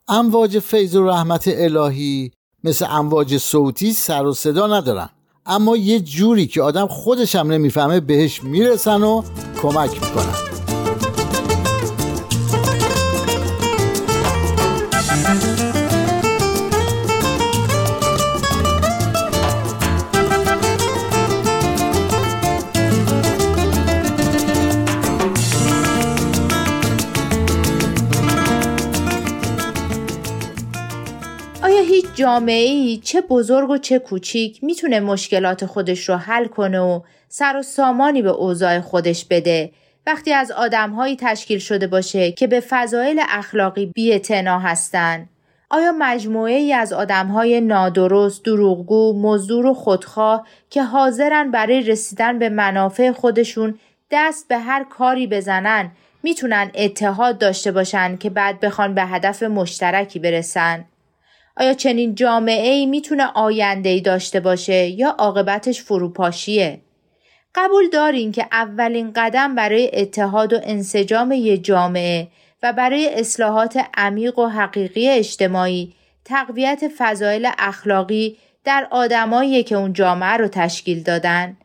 امواج 0.07 0.59
فیض 0.59 0.95
و 0.95 1.07
رحمت 1.07 1.43
الهی 1.47 2.31
مثل 2.63 2.85
امواج 2.89 3.37
صوتی 3.37 3.93
سر 3.93 4.25
و 4.25 4.33
صدا 4.33 4.67
ندارن. 4.67 5.09
اما 5.45 5.77
یه 5.77 5.99
جوری 5.99 6.47
که 6.47 6.61
آدم 6.61 6.87
خودش 6.87 7.35
هم 7.35 7.51
نمی‌فهمه 7.51 7.99
بهش 7.99 8.43
می‌رسن 8.43 9.03
و 9.03 9.23
کمک 9.61 9.91
می‌کنن. 9.91 10.52
جامعه 32.15 32.69
ای 32.69 32.97
چه 32.97 33.21
بزرگ 33.21 33.69
و 33.69 33.77
چه 33.77 33.99
کوچیک 33.99 34.63
می‌تونه 34.63 34.99
مشکلات 34.99 35.65
خودش 35.65 36.09
رو 36.09 36.15
حل 36.15 36.45
کنه 36.45 36.79
و 36.79 36.99
سر 37.29 37.57
و 37.57 37.61
سامانی 37.61 38.21
به 38.21 38.29
اوضاع 38.29 38.79
خودش 38.79 39.25
بده 39.25 39.71
وقتی 40.07 40.33
از 40.33 40.51
آدمهایی 40.51 41.15
تشکیل 41.15 41.59
شده 41.59 41.87
باشه 41.87 42.31
که 42.31 42.47
به 42.47 42.59
فضایل 42.59 43.21
اخلاقی 43.29 43.85
بی‌اعتنا 43.85 44.59
هستند 44.59 45.29
آیا 45.69 45.91
مجموعه 45.99 46.53
ای 46.53 46.73
از 46.73 46.93
آدم 46.93 47.27
های 47.27 47.61
نادرست، 47.61 48.45
دروغگو، 48.45 49.21
مزدور 49.21 49.65
و 49.65 49.73
خودخواه 49.73 50.47
که 50.69 50.83
حاضرن 50.83 51.51
برای 51.51 51.81
رسیدن 51.81 52.39
به 52.39 52.49
منافع 52.49 53.11
خودشون 53.11 53.79
دست 54.11 54.47
به 54.47 54.57
هر 54.57 54.83
کاری 54.83 55.27
بزنن 55.27 55.91
می‌تونن 56.23 56.71
اتحاد 56.75 57.37
داشته 57.37 57.71
باشن 57.71 58.17
که 58.17 58.29
بعد 58.29 58.59
بخوان 58.59 58.95
به 58.95 59.01
هدف 59.01 59.43
مشترکی 59.43 60.19
برسن؟ 60.19 60.85
آیا 61.57 61.73
چنین 61.73 62.15
جامعه 62.15 62.71
ای 62.71 62.85
می‌تونه 62.85 63.25
آینده 63.25 63.89
ای 63.89 64.01
داشته 64.01 64.39
باشه 64.39 64.85
یا 64.85 65.09
عاقبتش 65.09 65.81
فروپاشیه؟ 65.81 66.81
قبول 67.55 67.89
دارین 67.89 68.31
که 68.31 68.47
اولین 68.51 69.11
قدم 69.15 69.55
برای 69.55 69.89
اتحاد 69.93 70.53
و 70.53 70.59
انسجام 70.63 71.31
یه 71.31 71.57
جامعه 71.57 72.27
و 72.63 72.73
برای 72.73 73.19
اصلاحات 73.19 73.79
عمیق 73.97 74.39
و 74.39 74.47
حقیقی 74.47 75.09
اجتماعی 75.09 75.93
تقویت 76.25 76.83
فضایل 76.97 77.49
اخلاقی 77.59 78.37
در 78.63 78.87
آدمایی 78.91 79.63
که 79.63 79.75
اون 79.75 79.93
جامعه 79.93 80.37
رو 80.37 80.47
تشکیل 80.47 81.03
دادن 81.03 81.57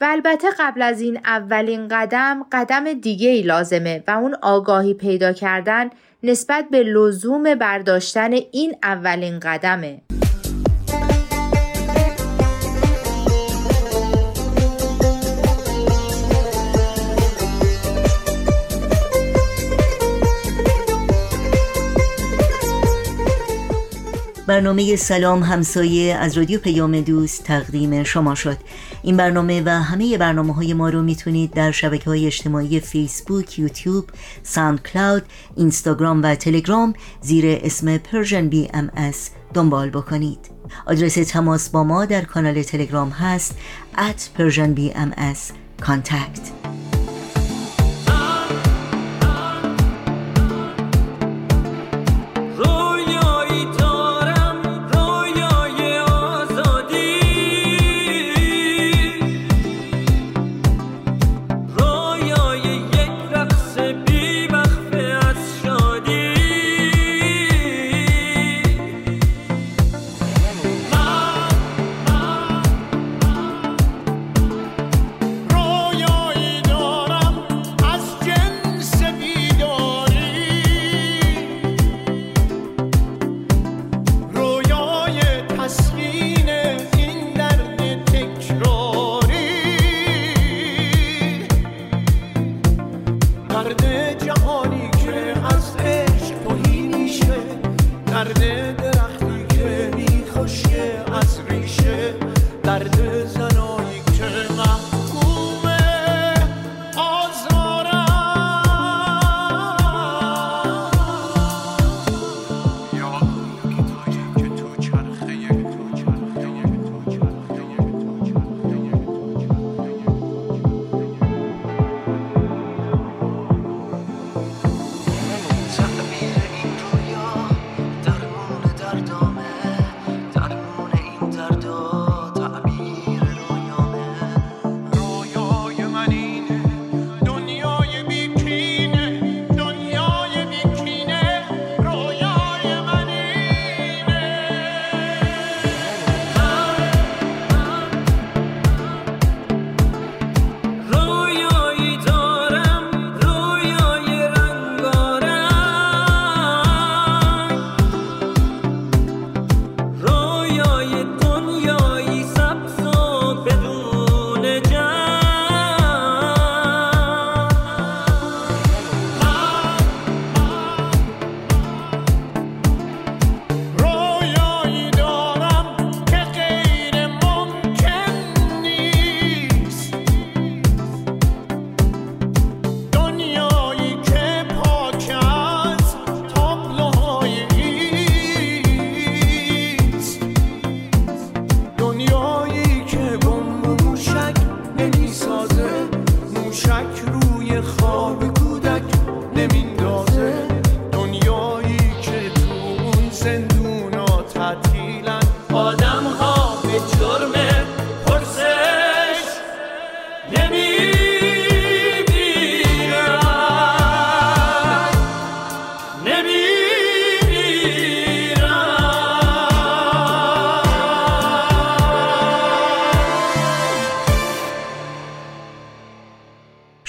و 0.00 0.04
البته 0.04 0.48
قبل 0.58 0.82
از 0.82 1.00
این 1.00 1.20
اولین 1.24 1.88
قدم 1.88 2.46
قدم 2.52 2.92
دیگه 2.92 3.28
ای 3.28 3.42
لازمه 3.42 4.04
و 4.06 4.10
اون 4.10 4.34
آگاهی 4.42 4.94
پیدا 4.94 5.32
کردن 5.32 5.90
نسبت 6.24 6.68
به 6.70 6.82
لزوم 6.82 7.54
برداشتن 7.54 8.32
این 8.32 8.74
اولین 8.82 9.40
قدمه. 9.40 10.00
برنامه 24.46 24.96
سلام 24.96 25.42
همسایه 25.42 26.14
از 26.14 26.38
رادیو 26.38 26.60
پیام 26.60 27.00
دوست 27.00 27.44
تقدیم 27.44 28.02
شما 28.02 28.34
شد. 28.34 28.56
این 29.02 29.16
برنامه 29.16 29.62
و 29.64 29.68
همه 29.68 30.18
برنامه 30.18 30.54
های 30.54 30.74
ما 30.74 30.88
رو 30.88 31.02
می‌تونید 31.02 31.50
در 31.52 31.70
شبکه 31.70 32.04
های 32.04 32.26
اجتماعی 32.26 32.80
فیسبوک، 32.80 33.58
یوتیوب، 33.58 34.10
ساند 34.42 34.82
کلاود، 34.82 35.22
اینستاگرام 35.56 36.22
و 36.22 36.34
تلگرام 36.34 36.94
زیر 37.20 37.44
اسم 37.62 38.00
ام 38.74 38.90
اس 38.96 39.30
دنبال 39.54 39.90
بکنید. 39.90 40.50
آدرس 40.86 41.14
تماس 41.14 41.68
با 41.68 41.84
ما 41.84 42.04
در 42.04 42.24
کانال 42.24 42.62
تلگرام 42.62 43.10
هست 43.10 43.58
at 43.96 44.38
Persian 44.38 44.78
BMS 44.78 45.52
contact. 45.86 46.62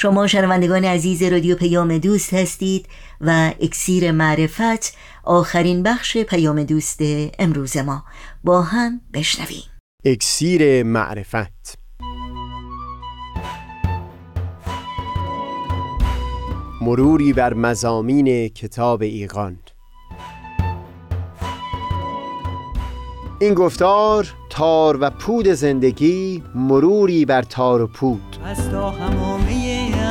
شما 0.03 0.27
شنوندگان 0.27 0.85
عزیز 0.85 1.23
رادیو 1.23 1.55
پیام 1.55 1.97
دوست 1.97 2.33
هستید 2.33 2.85
و 3.21 3.51
اکسیر 3.61 4.11
معرفت 4.11 4.97
آخرین 5.23 5.83
بخش 5.83 6.17
پیام 6.17 6.63
دوست 6.63 6.99
امروز 7.39 7.77
ما. 7.77 8.03
با 8.43 8.61
هم 8.61 9.01
بشنویم. 9.13 9.63
اکسیر 10.05 10.83
معرفت. 10.83 11.77
مروری 16.81 17.33
بر 17.33 17.53
مزامین 17.53 18.47
کتاب 18.47 19.01
ایقان 19.01 19.59
این 23.39 23.53
گفتار 23.53 24.33
تار 24.49 24.97
و 25.01 25.09
پود 25.09 25.47
زندگی 25.47 26.43
مروری 26.55 27.25
بر 27.25 27.41
تار 27.41 27.81
و 27.81 27.87
پود. 27.87 28.37
از 28.45 28.69
تا 28.69 28.89
همامه 28.89 29.62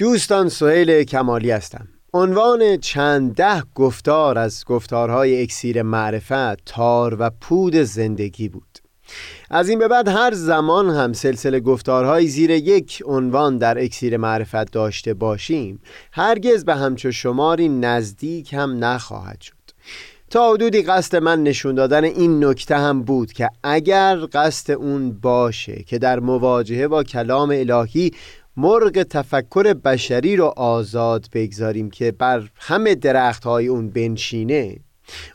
دوستان 0.00 0.48
سهیل 0.48 1.02
کمالی 1.02 1.50
هستم. 1.50 1.88
عنوان 2.12 2.76
چند 2.76 3.34
ده 3.34 3.62
گفتار 3.74 4.38
از 4.38 4.64
گفتارهای 4.64 5.42
اکسیر 5.42 5.82
معرفت 5.82 6.64
تار 6.64 7.16
و 7.18 7.30
پود 7.40 7.76
زندگی 7.76 8.48
بود. 8.48 8.78
از 9.50 9.68
این 9.68 9.78
به 9.78 9.88
بعد 9.88 10.08
هر 10.08 10.34
زمان 10.34 10.90
هم 10.90 11.12
سلسله 11.12 11.60
گفتارهای 11.60 12.26
زیر 12.26 12.50
یک 12.50 13.02
عنوان 13.06 13.58
در 13.58 13.84
اکسیر 13.84 14.16
معرفت 14.16 14.72
داشته 14.72 15.14
باشیم 15.14 15.80
هرگز 16.12 16.64
به 16.64 16.74
همچو 16.74 17.12
شماری 17.12 17.68
نزدیک 17.68 18.52
هم 18.52 18.84
نخواهد 18.84 19.40
شد. 19.40 19.54
تا 20.30 20.52
حدودی 20.52 20.82
قصد 20.82 21.16
من 21.16 21.42
نشون 21.42 21.74
دادن 21.74 22.04
این 22.04 22.44
نکته 22.44 22.76
هم 22.76 23.02
بود 23.02 23.32
که 23.32 23.48
اگر 23.62 24.18
قصد 24.32 24.72
اون 24.72 25.12
باشه 25.12 25.82
که 25.82 25.98
در 25.98 26.20
مواجهه 26.20 26.88
با 26.88 27.02
کلام 27.02 27.50
الهی 27.50 28.10
مرغ 28.56 29.02
تفکر 29.02 29.74
بشری 29.74 30.36
رو 30.36 30.44
آزاد 30.56 31.26
بگذاریم 31.32 31.90
که 31.90 32.12
بر 32.12 32.48
همه 32.56 32.94
درخت 32.94 33.44
های 33.44 33.66
اون 33.66 33.90
بنشینه. 33.90 34.76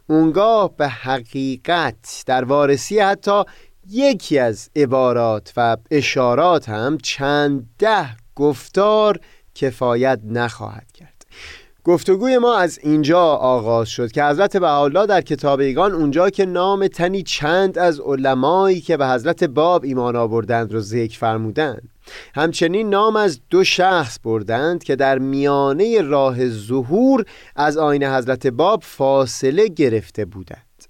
اونگاه 0.08 0.78
به 0.78 0.88
حقیقت 0.88 2.24
در 2.26 2.44
وارسی 2.44 3.00
حتی 3.00 3.44
یکی 3.90 4.40
از 4.40 4.70
عبارات 4.76 5.54
و 5.58 5.78
اشارات 5.92 6.70
هم 6.70 6.98
چند 6.98 7.70
ده 7.80 8.10
گفتار 8.36 9.20
کفایت 9.56 10.20
نخواهد 10.26 10.92
کرد. 10.92 11.26
گفتگوی 11.84 12.38
ما 12.38 12.58
از 12.58 12.80
اینجا 12.84 13.22
آغاز 13.22 13.90
شد 13.90 14.12
که 14.12 14.24
حضرت 14.24 14.58
بهاءالله 14.58 15.06
در 15.06 15.22
کتاب 15.22 15.60
ایگان 15.60 15.92
اونجا 15.92 16.30
که 16.30 16.46
نام 16.46 16.88
تنی 16.88 17.24
چند 17.24 17.78
از 17.78 18.00
علمایی 18.00 18.82
که 18.82 18.98
به 18.98 19.08
حضرت 19.08 19.44
باب 19.44 19.84
ایمان 19.84 20.16
آوردند 20.16 20.74
رو 20.74 20.80
ذکر 20.80 21.20
فرمودند. 21.20 21.95
همچنین 22.36 22.90
نام 22.90 23.16
از 23.16 23.40
دو 23.50 23.64
شخص 23.64 24.20
بردند 24.24 24.84
که 24.84 24.96
در 24.96 25.20
میانه 25.20 26.02
راه 26.02 26.50
ظهور 26.50 27.26
از 27.56 27.78
آین 27.78 28.04
حضرت 28.04 28.48
باب 28.48 28.84
فاصله 28.84 29.68
گرفته 29.68 30.26
بودند. 30.26 30.86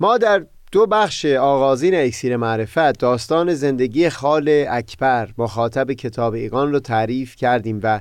ما 0.00 0.18
در 0.18 0.46
دو 0.72 0.86
بخش 0.86 1.24
آغازین 1.24 1.94
اکسیر 1.94 2.36
معرفت 2.36 2.98
داستان 2.98 3.54
زندگی 3.54 4.08
خال 4.08 4.64
اکبر 4.68 5.28
مخاطب 5.38 5.92
کتاب 5.92 6.34
ایگان 6.34 6.72
رو 6.72 6.80
تعریف 6.80 7.36
کردیم 7.36 7.80
و 7.82 8.00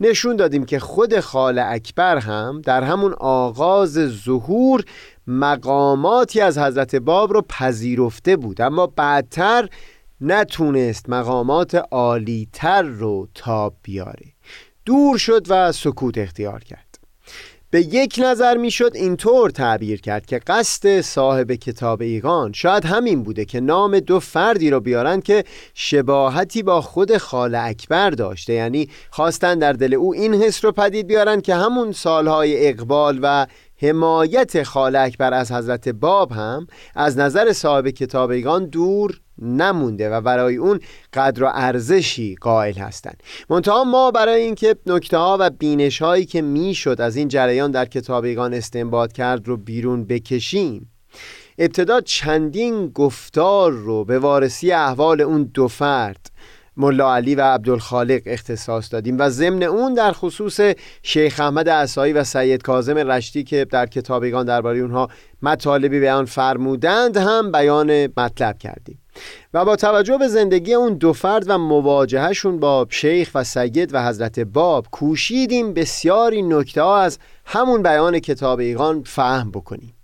نشون 0.00 0.36
دادیم 0.36 0.64
که 0.64 0.78
خود 0.78 1.20
خال 1.20 1.58
اکبر 1.58 2.18
هم 2.18 2.60
در 2.64 2.82
همون 2.82 3.12
آغاز 3.18 3.92
ظهور 4.24 4.84
مقاماتی 5.26 6.40
از 6.40 6.58
حضرت 6.58 6.96
باب 6.96 7.32
رو 7.32 7.42
پذیرفته 7.42 8.36
بود. 8.36 8.60
اما 8.60 8.86
بعدتر 8.86 9.68
نتونست 10.20 11.08
مقامات 11.08 11.74
عالیتر 11.90 12.82
رو 12.82 13.28
تاب 13.34 13.74
بیاره. 13.82 14.26
دور 14.84 15.18
شد 15.18 15.46
و 15.48 15.72
سکوت 15.72 16.18
اختیار 16.18 16.64
کرد. 16.64 16.98
به 17.70 17.80
یک 17.80 18.20
نظر 18.22 18.56
می‌شد 18.56 18.90
اینطور 18.94 19.50
تعبیر 19.50 20.00
کرد 20.00 20.26
که 20.26 20.38
قصد 20.38 21.00
صاحب 21.00 21.52
کتاب 21.52 22.02
ایقان 22.02 22.52
شاید 22.52 22.84
همین 22.84 23.22
بوده 23.22 23.44
که 23.44 23.60
نام 23.60 24.00
دو 24.00 24.20
فردی 24.20 24.70
رو 24.70 24.80
بیارند 24.80 25.22
که 25.24 25.44
شباهتی 25.74 26.62
با 26.62 26.80
خود 26.80 27.16
خال 27.16 27.54
اکبر 27.54 28.10
داشته. 28.10 28.52
یعنی 28.52 28.88
خواستن 29.10 29.58
در 29.58 29.72
دل 29.72 29.94
او 29.94 30.14
این 30.14 30.34
حس 30.34 30.64
رو 30.64 30.72
پدید 30.72 31.06
بیارن 31.06 31.40
که 31.40 31.54
همون 31.54 31.92
سالهای 31.92 32.68
اقبال 32.68 33.18
و 33.22 33.46
حمایت 33.82 34.62
خال 34.62 34.96
اکبر 34.96 35.34
از 35.34 35.52
حضرت 35.52 35.88
باب 35.88 36.32
هم 36.32 36.66
از 36.94 37.18
نظر 37.18 37.52
صاحب 37.52 37.88
کتابیگان 37.88 38.66
دور 38.66 39.20
نمونده 39.38 40.10
و 40.10 40.20
برای 40.20 40.56
اون 40.56 40.80
قدر 41.12 41.44
و 41.44 41.50
ارزشی 41.54 42.36
قائل 42.40 42.74
هستند 42.74 43.22
منتها 43.50 43.84
ما 43.84 44.10
برای 44.10 44.42
اینکه 44.42 44.76
نکته 44.86 45.16
ها 45.16 45.36
و 45.40 45.50
بینش 45.50 46.02
هایی 46.02 46.24
که 46.24 46.42
می‌شد 46.42 47.00
از 47.00 47.16
این 47.16 47.28
جریان 47.28 47.70
در 47.70 47.84
کتابیگان 47.84 48.54
استنباط 48.54 49.12
کرد 49.12 49.48
رو 49.48 49.56
بیرون 49.56 50.04
بکشیم 50.04 50.90
ابتدا 51.58 52.00
چندین 52.00 52.88
گفتار 52.88 53.72
رو 53.72 54.04
به 54.04 54.18
وارسی 54.18 54.72
احوال 54.72 55.20
اون 55.20 55.50
دو 55.54 55.68
فرد 55.68 56.30
ملا 56.80 57.14
علی 57.14 57.34
و 57.34 57.40
عبدالخالق 57.40 58.22
اختصاص 58.26 58.92
دادیم 58.92 59.16
و 59.18 59.28
ضمن 59.28 59.62
اون 59.62 59.94
در 59.94 60.12
خصوص 60.12 60.60
شیخ 61.02 61.40
احمد 61.40 61.68
عصایی 61.68 62.12
و 62.12 62.24
سید 62.24 62.62
کاظم 62.62 62.98
رشتی 62.98 63.44
که 63.44 63.64
در 63.64 63.86
کتابیگان 63.86 64.46
درباره 64.46 64.78
اونها 64.78 65.08
مطالبی 65.42 66.00
بیان 66.00 66.24
فرمودند 66.24 67.16
هم 67.16 67.52
بیان 67.52 68.06
مطلب 68.16 68.58
کردیم. 68.58 68.98
و 69.54 69.64
با 69.64 69.76
توجه 69.76 70.18
به 70.18 70.28
زندگی 70.28 70.74
اون 70.74 70.94
دو 70.94 71.12
فرد 71.12 71.44
و 71.46 71.58
مواجهشون 71.58 72.60
با 72.60 72.86
شیخ 72.90 73.30
و 73.34 73.44
سید 73.44 73.94
و 73.94 74.08
حضرت 74.08 74.40
باب 74.40 74.86
کوشیدیم 74.90 75.74
بسیاری 75.74 76.42
نکته 76.42 76.84
از 76.84 77.18
همون 77.44 77.82
بیان 77.82 78.18
کتاب 78.18 78.58
ایقان 78.58 79.02
فهم 79.02 79.50
بکنیم. 79.50 79.99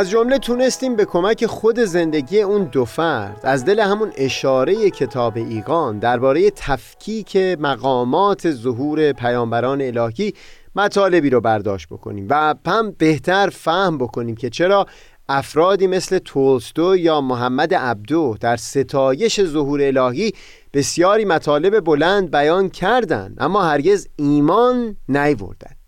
از 0.00 0.10
جمله 0.10 0.38
تونستیم 0.38 0.96
به 0.96 1.04
کمک 1.04 1.46
خود 1.46 1.80
زندگی 1.80 2.40
اون 2.40 2.64
دو 2.64 2.84
فرد. 2.84 3.40
از 3.42 3.64
دل 3.64 3.80
همون 3.80 4.12
اشاره 4.16 4.90
کتاب 4.90 5.36
ایقان 5.36 5.98
درباره 5.98 6.50
تفکیک 6.50 7.36
مقامات 7.36 8.50
ظهور 8.50 9.12
پیامبران 9.12 9.80
الهی 9.82 10.34
مطالبی 10.76 11.30
رو 11.30 11.40
برداشت 11.40 11.88
بکنیم 11.88 12.26
و 12.30 12.54
هم 12.66 12.90
بهتر 12.90 13.48
فهم 13.48 13.98
بکنیم 13.98 14.36
که 14.36 14.50
چرا 14.50 14.86
افرادی 15.28 15.86
مثل 15.86 16.18
تولستو 16.18 16.96
یا 16.96 17.20
محمد 17.20 17.74
عبدو 17.74 18.36
در 18.40 18.56
ستایش 18.56 19.42
ظهور 19.44 19.82
الهی 19.82 20.32
بسیاری 20.74 21.24
مطالب 21.24 21.80
بلند 21.80 22.30
بیان 22.30 22.68
کردند 22.68 23.36
اما 23.40 23.62
هرگز 23.62 24.08
ایمان 24.16 24.96
نیوردند. 25.08 25.79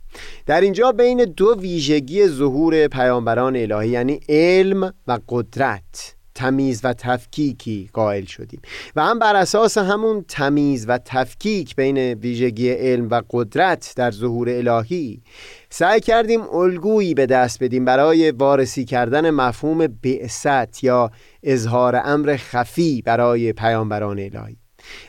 در 0.47 0.61
اینجا 0.61 0.93
بین 0.93 1.25
دو 1.25 1.55
ویژگی 1.59 2.27
ظهور 2.27 2.89
پیامبران 2.89 3.57
الهی 3.57 3.89
یعنی 3.89 4.21
علم 4.29 4.95
و 5.07 5.19
قدرت 5.29 6.15
تمیز 6.35 6.81
و 6.85 6.93
تفکیکی 6.93 7.91
قائل 7.93 8.25
شدیم. 8.25 8.61
و 8.97 9.03
هم 9.03 9.19
بر 9.19 9.37
اساس 9.37 9.79
همون 9.79 10.25
تمیز 10.29 10.85
و 10.89 10.99
تفکیک 11.05 11.77
بین 11.77 11.99
ویژگی 11.99 12.71
علم 12.71 13.09
و 13.11 13.23
قدرت 13.31 13.93
در 13.97 14.11
ظهور 14.11 14.49
الهی 14.51 15.23
سعی 15.71 16.01
کردیم 16.01 16.41
الگویی 16.55 17.15
به 17.15 17.27
دست 17.27 17.63
بدیم 17.63 17.85
برای 17.85 18.31
وارسی 18.31 18.85
کردن 18.85 19.31
مفهوم 19.31 19.87
بعثت 19.87 20.85
یا 20.85 21.11
اظهار 21.43 22.01
امر 22.05 22.37
خفی 22.37 23.03
برای 23.03 23.53
پیامبران 23.53 24.19
الهی. 24.19 24.57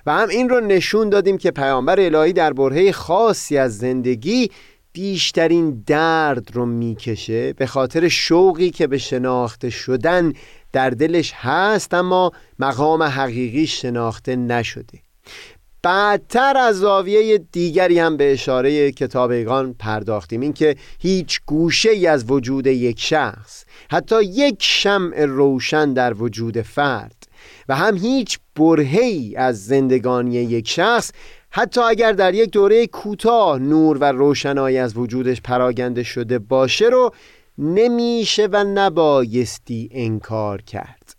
و 0.05 0.13
هم 0.13 0.29
این 0.29 0.49
رو 0.49 0.59
نشون 0.59 1.09
دادیم 1.09 1.37
که 1.37 1.51
پیامبر 1.51 1.99
الهی 1.99 2.33
در 2.33 2.53
برهه 2.53 2.91
خاصی 2.91 3.57
از 3.57 3.77
زندگی 3.77 4.49
بیشترین 4.93 5.83
درد 5.87 6.55
رو 6.55 6.65
می‌کشه 6.65 7.53
به 7.53 7.65
خاطر 7.65 8.07
شوقی 8.07 8.69
که 8.69 8.87
به 8.87 8.97
شناخته 8.97 9.69
شدن 9.69 10.33
در 10.71 10.89
دلش 10.89 11.33
هست 11.35 11.93
اما 11.93 12.31
مقام 12.59 13.03
حقیقی 13.03 13.67
شناخته 13.67 14.35
نشده. 14.35 14.99
بعدتر 15.83 16.57
از 16.57 16.79
زاویه 16.79 17.37
دیگری 17.37 17.99
هم 17.99 18.17
به 18.17 18.33
اشاره 18.33 18.91
کتابیگان 18.91 19.73
پرداختیم 19.73 20.41
اینکه 20.41 20.75
هیچ 20.99 21.39
گوشه 21.45 21.89
ای 21.89 22.07
از 22.07 22.31
وجود 22.31 22.67
یک 22.67 22.99
شخص 22.99 23.65
حتی 23.91 24.23
یک 24.23 24.55
شمع 24.59 25.25
روشن 25.25 25.93
در 25.93 26.13
وجود 26.13 26.61
فرد 26.61 27.27
و 27.69 27.75
هم 27.75 27.97
هیچ 27.97 28.39
برهی 28.55 29.35
از 29.35 29.65
زندگانی 29.65 30.35
یک 30.35 30.69
شخص 30.69 31.11
حتی 31.55 31.81
اگر 31.81 32.11
در 32.11 32.33
یک 32.33 32.51
دوره 32.51 32.87
کوتاه 32.87 33.59
نور 33.59 33.97
و 33.97 34.03
روشنایی 34.03 34.77
از 34.77 34.97
وجودش 34.97 35.41
پراگنده 35.41 36.03
شده 36.03 36.39
باشه 36.39 36.85
رو 36.85 37.11
نمیشه 37.57 38.47
و 38.51 38.63
نبایستی 38.63 39.89
انکار 39.91 40.61
کرد. 40.61 41.15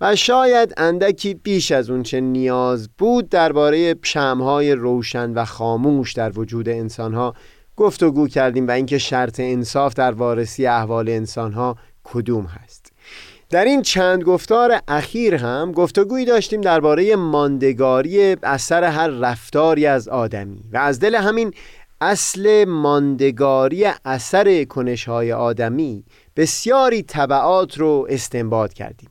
و 0.00 0.16
شاید 0.16 0.74
اندکی 0.76 1.34
بیش 1.34 1.72
از 1.72 1.90
اون 1.90 2.02
چه 2.02 2.20
نیاز 2.20 2.88
بود 2.98 3.28
درباره 3.28 3.94
شمهای 4.02 4.72
روشن 4.72 5.32
و 5.32 5.44
خاموش 5.44 6.12
در 6.12 6.38
وجود 6.38 6.68
انسانها 6.68 7.34
گفتگو 7.76 8.28
کردیم 8.28 8.68
و 8.68 8.70
اینکه 8.70 8.98
شرط 8.98 9.40
انصاف 9.40 9.94
در 9.94 10.12
وارسی 10.12 10.66
احوال 10.66 11.08
انسانها 11.08 11.76
کدوم 12.04 12.44
هست. 12.44 12.85
در 13.50 13.64
این 13.64 13.82
چند 13.82 14.22
گفتار 14.22 14.80
اخیر 14.88 15.34
هم 15.34 15.72
گفتگویی 15.72 16.24
داشتیم 16.24 16.60
درباره 16.60 17.16
ماندگاری 17.16 18.36
اثر 18.42 18.84
هر 18.84 19.08
رفتاری 19.08 19.86
از 19.86 20.08
آدمی 20.08 20.62
و 20.72 20.76
از 20.76 21.00
دل 21.00 21.14
همین 21.14 21.54
اصل 22.00 22.64
ماندگاری 22.64 23.84
اثر 24.04 24.64
کنشهای 24.64 25.32
آدمی 25.32 26.04
بسیاری 26.36 27.02
طبعات 27.02 27.78
رو 27.78 28.06
استنباط 28.10 28.72
کردیم. 28.72 29.10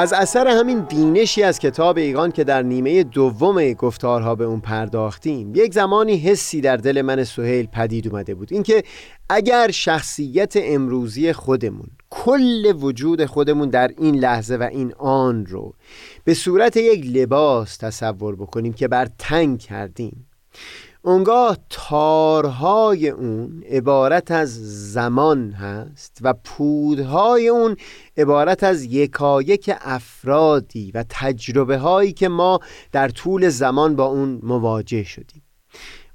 از 0.00 0.12
اثر 0.12 0.48
همین 0.48 0.80
بینشی 0.80 1.42
از 1.42 1.58
کتاب 1.58 1.98
ایگان 1.98 2.32
که 2.32 2.44
در 2.44 2.62
نیمه 2.62 3.02
دوم 3.02 3.72
گفتارها 3.72 4.34
به 4.34 4.44
اون 4.44 4.60
پرداختیم 4.60 5.54
یک 5.54 5.74
زمانی 5.74 6.16
حسی 6.16 6.60
در 6.60 6.76
دل 6.76 7.02
من 7.02 7.24
سهیل 7.24 7.66
پدید 7.66 8.08
اومده 8.08 8.34
بود. 8.34 8.52
اینکه 8.52 8.82
اگر 9.28 9.70
شخصیت 9.70 10.52
امروزی 10.56 11.32
خودمون 11.32 11.86
کل 12.10 12.72
وجود 12.80 13.24
خودمون 13.24 13.68
در 13.68 13.90
این 13.98 14.14
لحظه 14.14 14.56
و 14.56 14.62
این 14.62 14.94
آن 14.98 15.46
رو 15.46 15.74
به 16.24 16.34
صورت 16.34 16.76
یک 16.76 17.06
لباس 17.06 17.76
تصور 17.76 18.36
بکنیم 18.36 18.72
که 18.72 18.88
بر 18.88 19.08
تنگ 19.18 19.58
کردیم 19.58 20.26
اونگاه 21.02 21.58
تارهای 21.70 23.08
اون 23.08 23.64
عبارت 23.70 24.30
از 24.30 24.50
زمان 24.92 25.50
هست 25.50 26.18
و 26.20 26.34
پودهای 26.44 27.48
اون 27.48 27.76
عبارت 28.16 28.64
از 28.64 28.84
یکایک 28.84 29.70
افرادی 29.80 30.90
و 30.94 31.04
تجربه 31.08 31.78
هایی 31.78 32.12
که 32.12 32.28
ما 32.28 32.60
در 32.92 33.08
طول 33.08 33.48
زمان 33.48 33.96
با 33.96 34.04
اون 34.04 34.40
مواجه 34.42 35.02
شدیم. 35.02 35.42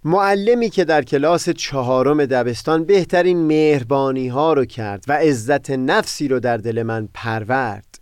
معلمی 0.03 0.69
که 0.69 0.85
در 0.85 1.01
کلاس 1.01 1.49
چهارم 1.49 2.25
دبستان 2.25 2.83
بهترین 2.83 3.37
مهربانی 3.47 4.27
ها 4.27 4.53
رو 4.53 4.65
کرد 4.65 5.05
و 5.07 5.13
عزت 5.13 5.71
نفسی 5.71 6.27
رو 6.27 6.39
در 6.39 6.57
دل 6.57 6.83
من 6.83 7.09
پرورد 7.13 7.99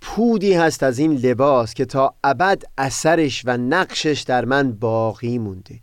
پودی 0.00 0.52
هست 0.52 0.82
از 0.82 0.98
این 0.98 1.12
لباس 1.12 1.74
که 1.74 1.84
تا 1.84 2.14
ابد 2.24 2.62
اثرش 2.78 3.42
و 3.46 3.56
نقشش 3.56 4.24
در 4.26 4.44
من 4.44 4.72
باقی 4.72 5.38
مونده. 5.38 5.80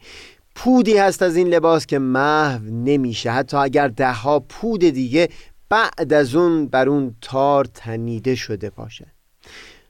پودی 0.61 0.97
هست 0.97 1.21
از 1.21 1.35
این 1.35 1.47
لباس 1.47 1.85
که 1.85 1.99
محو 1.99 2.61
نمیشه. 2.63 3.31
حتی 3.31 3.57
اگر 3.57 3.87
دهها 3.87 4.39
پود 4.39 4.79
دیگه 4.79 5.29
بعد 5.69 6.13
از 6.13 6.35
اون 6.35 6.67
بر 6.67 6.89
اون 6.89 7.15
تار 7.21 7.65
تنیده 7.65 8.35
شده 8.35 8.69
باشه. 8.69 9.05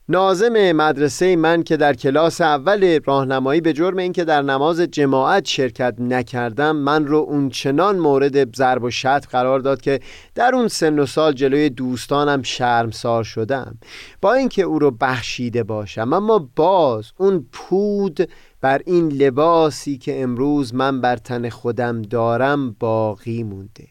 نازم 0.10 0.72
مدرسه 0.72 1.36
من 1.36 1.64
که 1.64 1.78
در 1.78 1.94
کلاس 1.94 2.42
اول 2.42 3.00
راهنمایی 3.06 3.62
به 3.62 3.74
جرم 3.74 3.98
اینکه 3.98 4.24
در 4.24 4.42
نماز 4.42 4.82
جماعت 4.82 5.46
شرکت 5.46 5.96
نکردم 6.00 6.76
من 6.76 7.08
رو 7.08 7.18
اون 7.18 7.50
چنان 7.50 8.00
مورد 8.00 8.56
ضرب 8.56 8.84
و 8.84 8.92
شتم 8.92 9.28
قرار 9.32 9.60
داد 9.60 9.82
که 9.82 10.00
در 10.36 10.56
اون 10.56 10.68
سن 10.68 11.00
و 11.00 11.06
سال 11.06 11.34
جلوی 11.34 11.70
دوستانم 11.70 12.44
شرمسار 12.44 13.24
شدم. 13.24 13.78
با 14.22 14.34
اینکه 14.34 14.62
او 14.62 14.80
رو 14.80 14.92
بخشیده 14.92 15.64
باشم 15.64 16.14
اما 16.14 16.50
باز 16.56 17.12
اون 17.18 17.48
پود 17.52 18.30
بر 18.62 18.82
این 18.86 19.10
لباسی 19.10 19.98
که 19.98 20.22
امروز 20.22 20.74
من 20.74 21.02
بر 21.02 21.18
تن 21.18 21.50
خودم 21.50 22.02
دارم 22.02 22.76
باقی 22.80 23.44
مونده. 23.44 23.88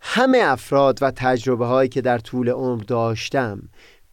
همه 0.00 0.38
افراد 0.38 0.98
و 1.02 1.10
تجربه 1.10 1.66
هایی 1.66 1.88
که 1.88 2.00
در 2.00 2.18
طول 2.18 2.48
عمر 2.48 2.82
داشتم 2.82 3.62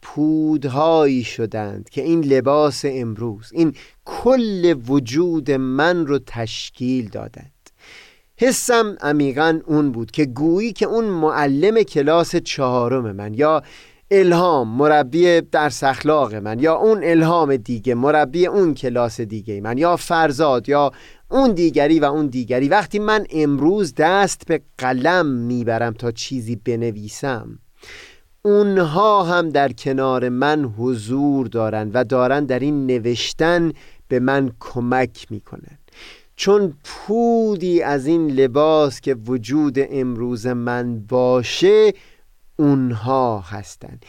پودهایی 0.02 1.24
شدند 1.24 1.88
که 1.88 2.02
این 2.02 2.24
لباس 2.24 2.82
امروز 2.84 3.50
این 3.52 3.74
کل 4.04 4.74
وجود 4.88 5.50
من 5.50 6.06
رو 6.06 6.18
تشکیل 6.26 7.08
دادند. 7.08 7.50
حسم 8.36 8.96
عمیقا 9.00 9.60
اون 9.66 9.92
بود 9.92 10.10
که 10.10 10.24
گویی 10.24 10.72
که 10.72 10.86
اون 10.86 11.04
معلم 11.04 11.82
کلاس 11.82 12.36
چهارم 12.36 13.12
من 13.12 13.34
یا 13.34 13.62
الهام 14.20 14.68
مربی 14.68 15.40
درس 15.40 15.84
اخلاق 15.84 16.34
من 16.34 16.58
یا 16.58 16.74
اون 16.74 17.00
الهام 17.04 17.56
دیگه 17.56 17.94
مربی 17.94 18.46
اون 18.46 18.74
کلاس 18.74 19.20
دیگه 19.20 19.60
من 19.60 19.78
یا 19.78 19.96
فرزاد 19.96 20.68
یا 20.68 20.92
اون 21.30 21.52
دیگری 21.52 22.00
و 22.00 22.04
اون 22.04 22.26
دیگری. 22.26 22.68
وقتی 22.68 22.98
من 22.98 23.26
امروز 23.30 23.94
دست 23.94 24.46
به 24.46 24.60
قلم 24.78 25.26
می‌برم 25.26 25.92
تا 25.92 26.10
چیزی 26.10 26.56
بنویسم 26.56 27.58
اونها 28.42 29.22
هم 29.22 29.48
در 29.48 29.72
کنار 29.72 30.28
من 30.28 30.64
حضور 30.64 31.46
دارند 31.46 31.90
و 31.94 32.04
دارن 32.04 32.44
در 32.44 32.58
این 32.58 32.86
نوشتن 32.86 33.72
به 34.08 34.20
من 34.20 34.50
کمک 34.60 35.26
می‌کنن. 35.30 35.78
چون 36.36 36.74
پودی 36.84 37.82
از 37.82 38.06
این 38.06 38.30
لباس 38.30 39.00
که 39.00 39.14
وجود 39.14 39.78
امروز 39.78 40.46
من 40.46 41.00
باشه 41.00 41.92
اونها 42.56 43.40
هستند 43.40 44.04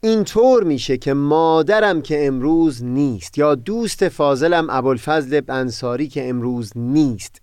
اینطور 0.00 0.64
میشه 0.64 0.96
که 0.96 1.14
مادرم 1.14 2.02
که 2.02 2.26
امروز 2.26 2.84
نیست 2.84 3.38
یا 3.38 3.54
دوست 3.54 4.08
فاضلم 4.08 4.70
ابوالفضل 4.70 5.40
انصاری 5.48 6.08
که 6.08 6.28
امروز 6.28 6.72
نیست 6.76 7.40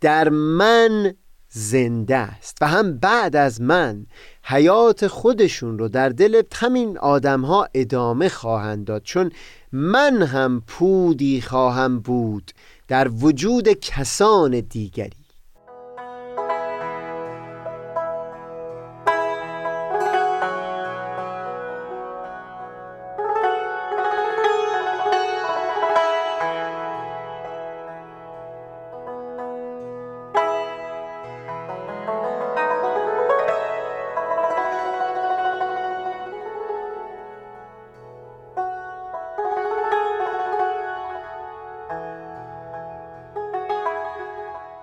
در 0.00 0.28
من 0.28 1.14
زنده 1.48 2.16
است 2.16 2.58
و 2.60 2.66
هم 2.66 2.98
بعد 2.98 3.36
از 3.36 3.60
من 3.60 4.06
حیات 4.42 5.06
خودشون 5.06 5.78
رو 5.78 5.88
در 5.88 6.08
دل 6.08 6.42
همین 6.54 6.98
آدم 6.98 7.40
ها 7.40 7.68
ادامه 7.74 8.28
خواهند 8.28 8.84
داد. 8.84 9.02
چون 9.02 9.32
من 9.72 10.22
هم 10.22 10.62
پودی 10.66 11.40
خواهم 11.40 12.00
بود 12.00 12.52
در 12.88 13.08
وجود 13.08 13.68
کسان 13.68 14.60
دیگری. 14.60 15.19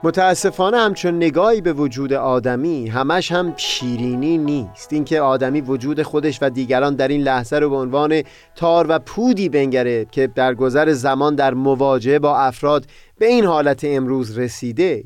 متاسفانه 0.07 0.77
همچون 0.77 1.15
نگاهی 1.15 1.61
به 1.61 1.73
وجود 1.73 2.13
آدمی 2.13 2.87
همش 2.87 3.31
هم 3.31 3.53
شیرینی 3.57 4.37
نیست. 4.37 4.93
اینکه 4.93 5.21
آدمی 5.21 5.61
وجود 5.61 6.01
خودش 6.01 6.39
و 6.41 6.49
دیگران 6.49 6.95
در 6.95 7.07
این 7.07 7.21
لحظه 7.21 7.59
رو 7.59 7.69
به 7.69 7.75
عنوان 7.75 8.23
تار 8.55 8.85
و 8.89 8.99
پودی 8.99 9.49
بنگره 9.49 10.05
که 10.11 10.27
در 10.27 10.53
گذر 10.55 10.93
زمان 10.93 11.35
در 11.35 11.53
مواجهه 11.53 12.19
با 12.19 12.37
افراد 12.37 12.85
به 13.17 13.25
این 13.25 13.45
حالت 13.45 13.81
امروز 13.83 14.37
رسیده 14.37 15.03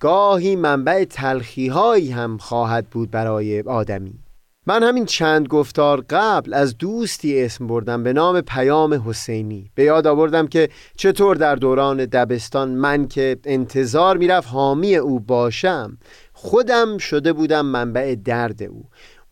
گاهی 0.00 0.56
منبع 0.56 1.04
تلخیهایی 1.04 2.10
هم 2.10 2.38
خواهد 2.38 2.86
بود 2.86 3.10
برای 3.10 3.60
آدمی. 3.60 4.23
من 4.66 4.82
همین 4.82 5.04
چند 5.04 5.48
گفتار 5.48 6.04
قبل 6.10 6.54
از 6.54 6.78
دوستی 6.78 7.42
اسم 7.42 7.66
بردم 7.66 8.02
به 8.02 8.12
نام 8.12 8.40
پیام 8.40 9.02
حسینی. 9.08 9.70
به 9.74 9.84
یاد 9.84 10.06
آوردم 10.06 10.46
که 10.46 10.68
چطور 10.96 11.36
در 11.36 11.56
دوران 11.56 11.96
دبستان 11.96 12.68
من 12.68 13.08
که 13.08 13.36
انتظار 13.44 14.16
می‌رفت 14.16 14.48
حامی 14.48 14.96
او 14.96 15.20
باشم 15.20 15.98
خودم 16.32 16.98
شده 16.98 17.32
بودم 17.32 17.66
منبع 17.66 18.14
درد 18.24 18.62
او. 18.62 18.84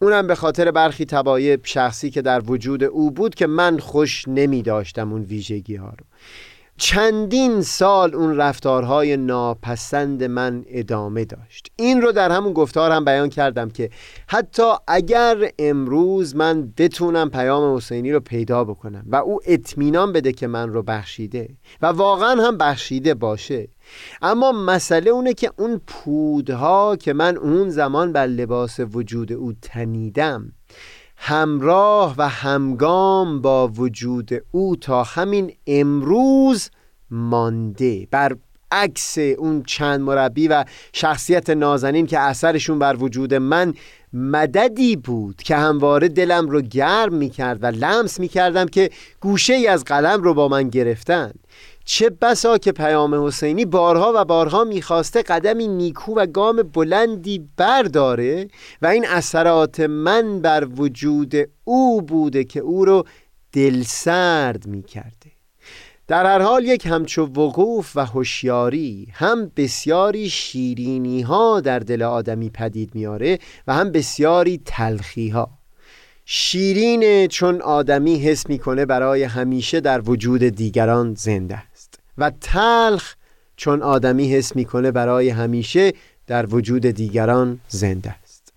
اونم 0.03 0.27
به 0.27 0.35
خاطر 0.35 0.71
برخی 0.71 1.05
تبایب 1.05 1.61
شخصی 1.65 2.11
که 2.11 2.23
در 2.23 2.43
وجود 2.47 2.85
او 2.85 3.11
بود 3.11 3.35
که 3.35 3.47
من 3.47 3.79
خوش 3.79 4.25
نمی 4.29 4.63
داشتم 4.63 5.13
اون 5.13 5.23
ویژگی 5.23 5.77
ها 5.77 5.89
رو. 5.89 6.07
چندین 6.77 7.63
سال 7.63 8.15
اون 8.15 8.37
رفتارهای 8.37 9.17
ناپسند 9.17 10.25
من 10.25 10.65
ادامه 10.69 11.25
داشت. 11.25 11.73
این 11.77 12.03
رو 12.03 12.13
در 12.13 12.31
همون 12.31 12.53
گفتار 12.53 12.91
هم 12.91 13.05
بیان 13.05 13.29
کردم 13.29 13.71
که 13.71 13.91
حتی 14.27 14.73
اگر 14.89 15.51
امروز 15.59 16.37
من 16.37 16.73
بتونم 16.77 17.31
پیام 17.31 17.77
حسینی 17.77 18.13
رو 18.13 18.21
پیدا 18.21 18.65
بکنم 18.65 19.05
و 19.07 19.17
او 19.17 19.41
اطمینان 19.47 20.13
بده 20.13 20.33
که 20.33 20.47
من 20.47 20.69
رو 20.69 20.83
بخشیده 20.83 21.49
و 21.83 21.87
واقعا 21.87 22.43
هم 22.43 22.59
بخشیده 22.59 23.15
باشه 23.15 23.69
اما 24.23 24.53
مسئله 24.53 25.11
اونه 25.11 25.35
که 25.35 25.51
اون 25.59 25.81
پودها 25.87 26.97
که 26.97 27.13
من 27.13 27.37
اون 27.37 27.71
زمان 27.71 28.13
بر 28.13 28.27
لباس 28.27 28.81
وجود 28.81 29.33
او 29.33 29.53
تنیدم 29.63 30.53
همراه 31.25 32.15
و 32.19 32.29
همگام 32.29 33.41
با 33.41 33.69
وجود 33.69 34.31
او 34.51 34.77
تا 34.77 35.03
همین 35.03 35.53
امروز 35.67 36.71
مانده. 37.11 38.09
بر 38.11 38.37
عکس 38.73 39.19
اون 39.19 39.63
چند 39.63 40.01
مربی 40.01 40.49
و 40.49 40.65
شخصیت 40.93 41.51
نازنین 41.51 42.07
که 42.07 42.19
اثرشون 42.19 42.79
بر 42.79 42.97
وجود 42.97 43.35
من 43.35 43.75
مددی 44.13 44.97
بود 44.97 45.37
که 45.37 45.57
همواره 45.57 46.09
دلم 46.09 46.49
رو 46.49 46.61
گرم 46.61 47.15
می 47.15 47.31
کرد 47.31 47.63
و 47.63 47.67
لمس 47.67 48.21
می 48.21 48.29
کردم 48.29 48.67
که 48.67 48.91
گوشه 49.21 49.55
ای 49.55 49.67
از 49.67 49.85
قلم 49.85 50.23
رو 50.23 50.35
با 50.35 50.49
من 50.49 50.69
گرفتن. 50.69 51.33
چه 51.85 52.11
بسا 52.11 52.59
که 52.59 52.73
پیام 52.73 53.27
حسینی 53.27 53.65
بارها 53.65 54.13
و 54.15 54.25
بارها 54.25 54.65
می‌خواسته 54.65 55.23
قدمی 55.23 55.69
نیکو 55.69 56.15
و 56.15 56.27
گام 56.27 56.57
بلندی 56.57 57.49
برداره 57.57 58.49
و 58.83 58.87
این 58.87 59.07
اثرات 59.09 59.81
من 59.81 60.41
بر 60.41 60.69
وجود 60.77 61.35
او 61.65 62.03
بوده 62.03 62.45
که 62.45 62.61
او 62.61 62.85
رو 62.85 63.05
دلسرد 63.53 64.67
می‌کرده. 64.67 65.33
در 66.09 66.27
هر 66.27 66.43
حال 66.43 66.65
یک 66.65 66.87
همچو 66.87 67.25
وقوف 67.25 67.97
و 67.97 68.07
هوشیاری 68.07 69.09
هم 69.13 69.53
بسیاری 69.57 70.31
شیرینی 70.31 71.23
ها 71.23 71.61
در 71.61 71.79
دل 71.79 72.03
آدمی 72.03 72.51
پدید 72.51 72.95
میاره 72.95 73.39
و 73.67 73.75
هم 73.75 73.93
بسیاری 73.93 74.61
تلخی 74.65 75.29
ها 75.29 75.51
شیرین 76.25 77.27
چون 77.27 77.61
آدمی 77.61 78.19
حس 78.19 78.49
می‌کنه 78.49 78.87
برای 78.87 79.23
همیشه 79.23 79.81
در 79.81 80.01
وجود 80.01 80.43
دیگران 80.43 81.15
زنده 81.15 81.63
و 82.19 82.33
تلخ 82.41 83.15
چون 83.57 83.83
آدمی 83.83 84.33
حس 84.33 84.57
می‌کنه 84.57 84.91
برای 84.91 85.29
همیشه 85.29 85.93
در 86.27 86.55
وجود 86.55 86.87
دیگران 86.87 87.61
زنده 87.69 88.15
است. 88.23 88.53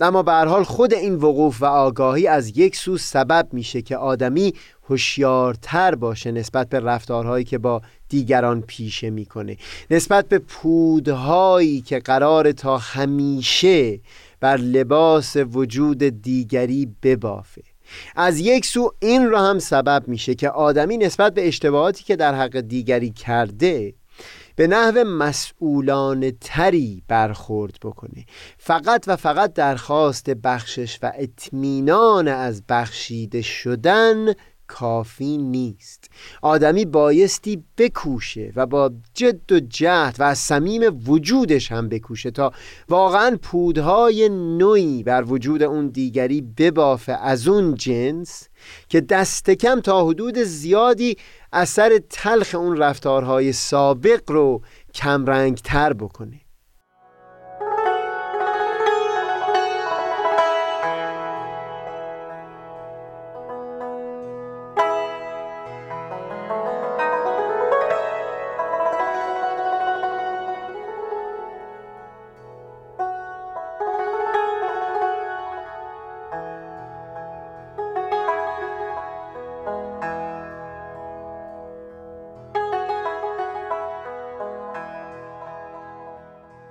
اما 0.00 0.22
به 0.22 0.32
حال 0.32 0.64
خود 0.64 0.94
این 0.94 1.14
وقوف 1.14 1.62
و 1.62 1.64
آگاهی 1.64 2.26
از 2.26 2.58
یک 2.58 2.76
سو 2.76 2.98
سبب 2.98 3.48
میشه 3.52 3.82
که 3.82 3.96
آدمی 3.96 4.54
هوشیارتر 4.88 5.94
باشه 5.94 6.32
نسبت 6.32 6.68
به 6.68 6.80
رفتارهایی 6.80 7.44
که 7.44 7.58
با 7.58 7.82
دیگران 8.08 8.62
پیشه 8.62 9.10
می‌کنه. 9.10 9.56
نسبت 9.90 10.28
به 10.28 10.38
پودهایی 10.38 11.80
که 11.80 11.98
قرار 11.98 12.52
تا 12.52 12.78
همیشه 12.78 14.00
بر 14.40 14.56
لباس 14.56 15.36
وجود 15.36 15.98
دیگری 15.98 16.88
ببافه. 17.02 17.62
از 18.16 18.40
یک 18.40 18.66
سو 18.66 18.92
این 19.00 19.30
را 19.30 19.42
هم 19.42 19.58
سبب 19.58 20.04
میشه 20.06 20.34
که 20.34 20.50
آدمی 20.50 20.96
نسبت 20.96 21.34
به 21.34 21.48
اشتباهاتی 21.48 22.04
که 22.04 22.16
در 22.16 22.34
حق 22.34 22.60
دیگری 22.60 23.10
کرده 23.10 23.94
به 24.56 24.66
نحو 24.66 25.04
مسئولان 25.04 26.30
تری 26.40 27.02
برخورد 27.08 27.76
بکنه. 27.82 28.24
فقط 28.58 29.04
و 29.06 29.16
فقط 29.16 29.52
درخواست 29.52 30.30
بخشش 30.30 30.98
و 31.02 31.12
اطمینان 31.14 32.28
از 32.28 32.62
بخشیده 32.68 33.42
شدن 33.42 34.32
کافی 34.72 35.38
نیست. 35.38 36.10
آدمی 36.42 36.84
بایستی 36.84 37.64
بکوشه 37.78 38.52
و 38.56 38.66
با 38.66 38.92
جد 39.14 39.52
و 39.52 39.60
جهد 39.60 40.16
و 40.18 40.22
از 40.22 40.38
صمیم 40.38 40.82
وجودش 41.06 41.72
هم 41.72 41.88
بکوشه 41.88 42.30
تا 42.30 42.52
واقعا 42.88 43.38
پودهای 43.42 44.28
نوعی 44.28 45.02
بر 45.02 45.24
وجود 45.26 45.62
اون 45.62 45.88
دیگری 45.88 46.40
ببافه. 46.40 47.12
از 47.12 47.48
اون 47.48 47.74
جنس 47.74 48.48
که 48.88 49.00
دست 49.00 49.50
کم 49.50 49.80
تا 49.80 50.06
حدود 50.06 50.38
زیادی 50.38 51.16
اثر 51.52 52.00
تلخ 52.10 52.54
اون 52.54 52.76
رفتارهای 52.76 53.52
سابق 53.52 54.30
رو 54.30 54.62
کمرنگ 54.94 55.56
تر 55.56 55.92
بکنه. 55.92 56.41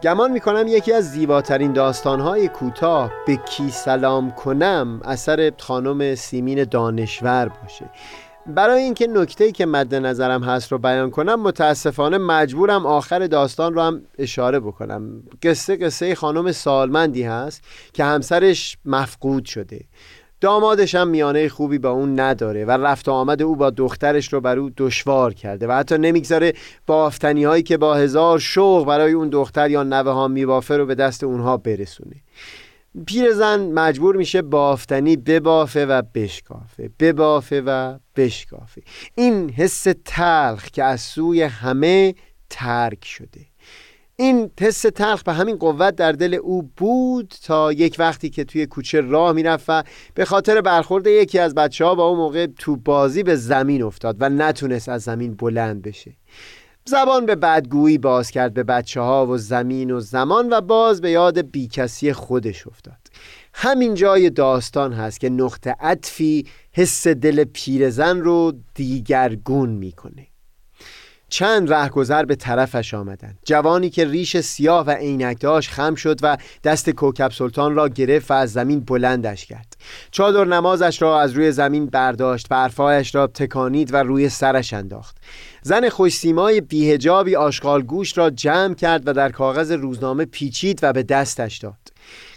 گمان 0.03 0.31
می‌کنم 0.31 0.67
یکی 0.67 0.93
از 0.93 1.11
زیباترین 1.11 1.73
داستانهای 1.73 2.47
کوتاه 2.47 3.11
به 3.27 3.35
کی 3.35 3.69
سلام 3.71 4.31
کنم 4.31 5.01
اثر 5.05 5.51
خانم 5.59 6.15
سیمین 6.15 6.63
دانشور 6.63 7.47
باشه. 7.47 7.89
برای 8.47 8.83
اینکه 8.83 9.07
نکته 9.07 9.51
که 9.51 9.65
مد 9.65 9.95
نظرم 9.95 10.43
هست 10.43 10.71
رو 10.71 10.77
بیان 10.77 11.09
کنم 11.09 11.41
متاسفانه 11.41 12.17
مجبورم 12.17 12.85
آخر 12.85 13.27
داستان 13.27 13.73
رو 13.73 13.81
هم 13.81 14.01
اشاره 14.17 14.59
بکنم. 14.59 15.23
قصه 15.43 15.75
قصه 15.75 16.15
خانم 16.15 16.51
سالمندی 16.51 17.23
هست 17.23 17.63
که 17.93 18.03
همسرش 18.03 18.77
مفقود 18.85 19.45
شده. 19.45 19.81
دامادش 20.41 20.95
هم 20.95 21.07
میانه 21.07 21.49
خوبی 21.49 21.77
با 21.77 21.89
اون 21.89 22.19
نداره 22.19 22.65
و 22.65 22.71
رفت 22.71 23.07
و 23.07 23.11
آمد 23.11 23.41
او 23.41 23.55
با 23.55 23.69
دخترش 23.69 24.33
رو 24.33 24.41
بر 24.41 24.59
او 24.59 24.71
دشوار 24.77 25.33
کرده 25.33 25.67
و 25.67 25.71
حتی 25.71 25.97
نمی‌گذاره 25.97 26.53
بافتنی 26.87 27.43
هایی 27.43 27.63
که 27.63 27.77
با 27.77 27.95
هزار 27.95 28.39
شوق 28.39 28.87
برای 28.87 29.13
اون 29.13 29.29
دختر 29.29 29.71
یا 29.71 29.83
نوه 29.83 30.11
ها 30.11 30.27
میبافه 30.27 30.77
رو 30.77 30.85
به 30.85 30.95
دست 30.95 31.23
اونها 31.23 31.57
برسونه. 31.57 32.15
پیرزن 33.05 33.71
مجبور 33.71 34.15
میشه 34.15 34.41
بافتنی 34.41 35.17
ببافه 35.17 35.85
و 35.85 36.01
بشکافه 36.13 36.89
ببافه 36.99 37.61
و 37.61 37.97
بشکافه. 38.15 38.81
این 39.15 39.49
حس 39.49 39.87
تلخ 40.05 40.65
که 40.65 40.83
از 40.83 41.01
سوی 41.01 41.41
همه 41.41 42.15
ترک 42.49 43.05
شده. 43.05 43.50
این 44.21 44.51
حس 44.59 44.81
تلخ 44.81 45.23
به 45.23 45.33
همین 45.33 45.55
قوت 45.55 45.95
در 45.95 46.11
دل 46.11 46.33
او 46.33 46.69
بود 46.77 47.33
تا 47.43 47.73
یک 47.73 47.95
وقتی 47.99 48.29
که 48.29 48.43
توی 48.43 48.65
کوچه 48.65 49.01
راه 49.01 49.31
می‌رفت 49.33 49.65
و 49.67 49.83
به 50.13 50.25
خاطر 50.25 50.61
برخورد 50.61 51.07
یکی 51.07 51.39
از 51.39 51.55
بچه 51.55 51.85
ها 51.85 51.95
با 51.95 52.07
اون 52.07 52.17
موقع 52.17 52.47
تو 52.59 52.75
بازی 52.75 53.23
به 53.23 53.35
زمین 53.35 53.83
افتاد 53.83 54.15
و 54.19 54.29
نتونست 54.29 54.89
از 54.89 55.01
زمین 55.01 55.33
بلند 55.33 55.81
بشه. 55.81 56.13
زبان 56.85 57.25
به 57.25 57.35
بدگویی 57.35 57.97
باز 57.97 58.31
کرد 58.31 58.53
به 58.53 58.63
بچه 58.63 59.01
ها 59.01 59.27
و 59.27 59.37
زمین 59.37 59.91
و 59.91 59.99
زمان 59.99 60.49
و 60.49 60.61
باز 60.61 61.01
به 61.01 61.11
یاد 61.11 61.51
بیکسی 61.51 62.13
خودش 62.13 62.67
افتاد. 62.67 63.07
همین 63.53 63.93
جای 63.93 64.29
داستان 64.29 64.93
هست 64.93 65.19
که 65.19 65.29
نقطه 65.29 65.75
عطفی 65.79 66.47
حس 66.71 67.07
دل 67.07 67.43
پیرزن 67.43 68.19
رو 68.19 68.53
دیگرگون 68.73 69.69
می‌کنه. 69.69 70.30
چند 71.31 71.73
رهگذر 71.73 72.25
به 72.25 72.35
طرفش 72.35 72.93
آمدند. 72.93 73.39
جوانی 73.45 73.89
که 73.89 74.05
ریش 74.05 74.37
سیاه 74.37 74.85
و 74.85 74.91
عینک 74.91 75.39
داشت 75.39 75.69
خم 75.69 75.95
شد 75.95 76.19
و 76.23 76.37
دست 76.63 76.89
کوکب 76.89 77.31
سلطان 77.31 77.75
را 77.75 77.89
گرفت 77.89 78.31
و 78.31 78.33
از 78.33 78.53
زمین 78.53 78.79
بلندش 78.79 79.45
کرد. 79.45 79.77
چادر 80.11 80.45
نمازش 80.45 81.01
را 81.01 81.21
از 81.21 81.31
روی 81.31 81.51
زمین 81.51 81.85
برداشت 81.85 82.47
و 82.51 82.55
عرفایش 82.55 83.15
را 83.15 83.27
تکانید 83.27 83.93
و 83.93 83.97
روی 83.97 84.29
سرش 84.29 84.73
انداخت. 84.73 85.17
زن 85.61 85.89
خوشسیمای 85.89 86.61
بیهجابی 86.61 87.35
آشغال 87.35 87.81
گوش 87.81 88.17
را 88.17 88.29
جمع 88.29 88.73
کرد 88.73 89.07
و 89.07 89.13
در 89.13 89.29
کاغذ 89.29 89.71
روزنامه 89.71 90.25
پیچید 90.25 90.79
و 90.81 90.93
به 90.93 91.03
دستش 91.03 91.57
داد. 91.57 91.73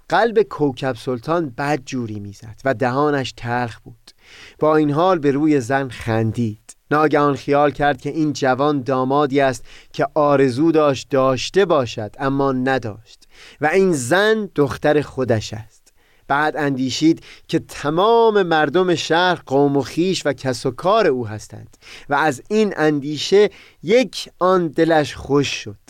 قلب 0.08 0.42
کوکب 0.42 0.96
سلطان 0.96 1.50
بد 1.58 1.80
جوری 1.86 2.20
می‌زد 2.20 2.56
و 2.64 2.74
دهانش 2.74 3.32
تلخ 3.36 3.78
بود. 3.80 4.10
با 4.58 4.76
این 4.76 4.90
حال 4.90 5.18
به 5.18 5.30
روی 5.30 5.60
زن 5.60 5.88
خندید. 5.88 6.63
ناگهان 6.94 7.36
خیال 7.36 7.70
کرد 7.70 8.00
که 8.00 8.10
این 8.10 8.32
جوان 8.32 8.82
دامادی 8.82 9.40
است 9.40 9.64
که 9.92 10.06
آرزو 10.14 10.72
داشت 10.72 11.08
داشته 11.10 11.64
باشد 11.64 12.14
اما 12.18 12.52
نداشت. 12.52 13.28
و 13.60 13.66
این 13.66 13.92
زن 13.92 14.48
دختر 14.54 15.02
خودش 15.02 15.54
است. 15.54 15.92
بعد 16.28 16.56
اندیشید 16.56 17.22
که 17.48 17.58
تمام 17.58 18.42
مردم 18.42 18.94
شهر 18.94 19.42
قوم 19.46 19.76
و 19.76 19.82
خیش 19.82 20.26
و 20.26 20.32
کس 20.32 20.66
و 20.66 20.70
کار 20.70 21.06
او 21.06 21.26
هستند 21.26 21.76
و 22.08 22.14
از 22.14 22.42
این 22.48 22.74
اندیشه 22.76 23.50
یک 23.82 24.28
آن 24.38 24.68
دلش 24.68 25.14
خوش 25.14 25.48
شد. 25.48 25.84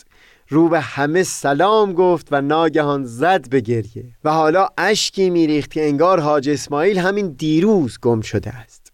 رو 0.49 0.69
به 0.69 0.79
همه 0.79 1.23
سلام 1.23 1.93
گفت 1.93 2.27
و 2.31 2.41
ناگهان 2.41 3.05
زد 3.05 3.49
به 3.49 3.61
گریه. 3.61 4.05
و 4.23 4.31
حالا 4.31 4.67
اشکی 4.77 5.29
میریخت 5.29 5.71
که 5.71 5.87
انگار 5.87 6.19
حاج 6.19 6.49
اسماعیل 6.49 6.97
همین 6.97 7.27
دیروز 7.37 7.99
گم 8.01 8.21
شده 8.21 8.49
است. 8.49 8.84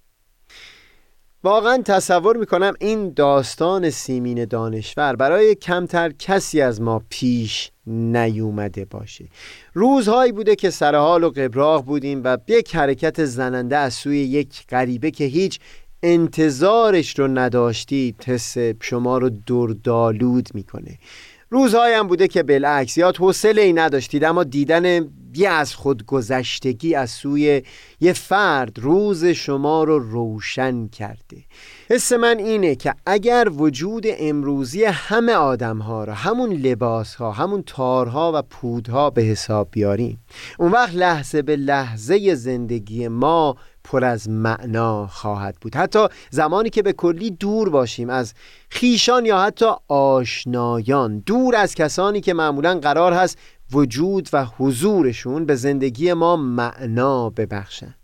واقعا 1.44 1.82
تصور 1.86 2.38
می‌کنم 2.38 2.74
این 2.80 3.14
داستان 3.14 3.90
سیمین 3.90 4.46
دانشور 4.46 5.16
برای 5.16 5.56
کمتر 5.56 6.12
کسی 6.20 6.62
از 6.62 6.82
ما 6.82 7.02
پیش 7.10 7.72
نیومده 7.88 8.86
باشه. 8.86 9.26
روزهایی 9.74 10.32
بوده 10.32 10.56
که 10.56 10.70
سرحال 10.70 11.24
و 11.24 11.30
قبراغ 11.30 11.86
بودیم 11.86 12.22
و 12.24 12.38
یک 12.48 12.76
حرکت 12.76 13.26
زننده 13.26 13.78
از 13.78 13.94
سوی 13.94 14.18
یک 14.18 14.68
غریبه 14.70 15.12
که 15.12 15.24
هیچ 15.24 15.60
انتظارش 16.04 17.20
رو 17.20 17.28
نداشتید 17.28 18.24
حس 18.28 18.58
شما 18.82 19.18
رو 19.18 19.30
دردالود 19.48 20.50
می‌کنه. 20.54 20.98
روزهایم 21.54 22.08
بوده 22.08 22.28
که 22.28 22.44
بالعکس 22.44 22.98
یاد 22.98 23.18
حوصله 23.18 23.62
ای 23.62 23.74
نداشتید 23.74 24.24
اما 24.24 24.44
دیدن 24.44 25.00
بی 25.32 25.46
از 25.46 25.76
خودگذشتگی 25.76 26.96
از 26.96 27.10
سوی 27.10 27.62
یه 28.00 28.14
فرد 28.14 28.80
روز 28.80 29.26
شما 29.26 29.84
رو 29.84 30.00
روشن 30.00 30.88
کرده. 30.88 31.38
حس 31.90 32.12
من 32.14 32.40
اینه 32.40 32.76
که 32.76 32.94
اگر 33.06 33.48
وجود 33.52 34.06
امروزی 34.08 34.84
همه 34.84 35.34
آدم 35.34 35.78
ها 35.78 36.04
را 36.04 36.14
همون 36.14 36.52
لباس 36.52 37.16
ها 37.16 37.32
همون 37.32 37.64
تارها 37.66 38.32
و 38.36 38.42
پودها 38.42 39.10
به 39.10 39.22
حساب 39.22 39.68
بیاریم 39.72 40.20
اون 40.60 40.72
وقت 40.72 40.96
لحظه 40.96 41.42
به 41.42 41.56
لحظه 41.56 42.36
زندگی 42.36 43.08
ما 43.08 43.56
پر 43.84 44.04
از 44.04 44.30
معنا 44.30 45.08
خواهد 45.08 45.56
بود. 45.62 45.76
حتی 45.76 46.08
زمانی 46.30 46.70
که 46.70 46.82
به 46.82 46.94
کلی 46.94 47.32
دور 47.32 47.70
باشیم 47.70 48.10
از 48.10 48.34
خیشان 48.70 49.26
یا 49.26 49.42
حتی 49.42 49.66
آشنایان 49.88 51.20
دور 51.20 51.56
از 51.56 51.76
کسانی 51.76 52.22
که 52.22 52.34
معمولا 52.34 52.80
قرار 52.80 53.14
هست 53.14 53.38
وجود 53.72 54.30
و 54.34 54.46
حضورشون 54.46 55.46
به 55.46 55.56
زندگی 55.56 56.14
ما 56.14 56.36
معنا 56.36 57.30
ببخشن 57.30 57.96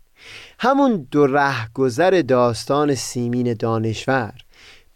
همون 0.58 1.06
دو 1.10 1.26
رهگذر 1.26 2.22
داستان 2.28 2.94
سیمین 2.94 3.54
دانشور 3.54 4.32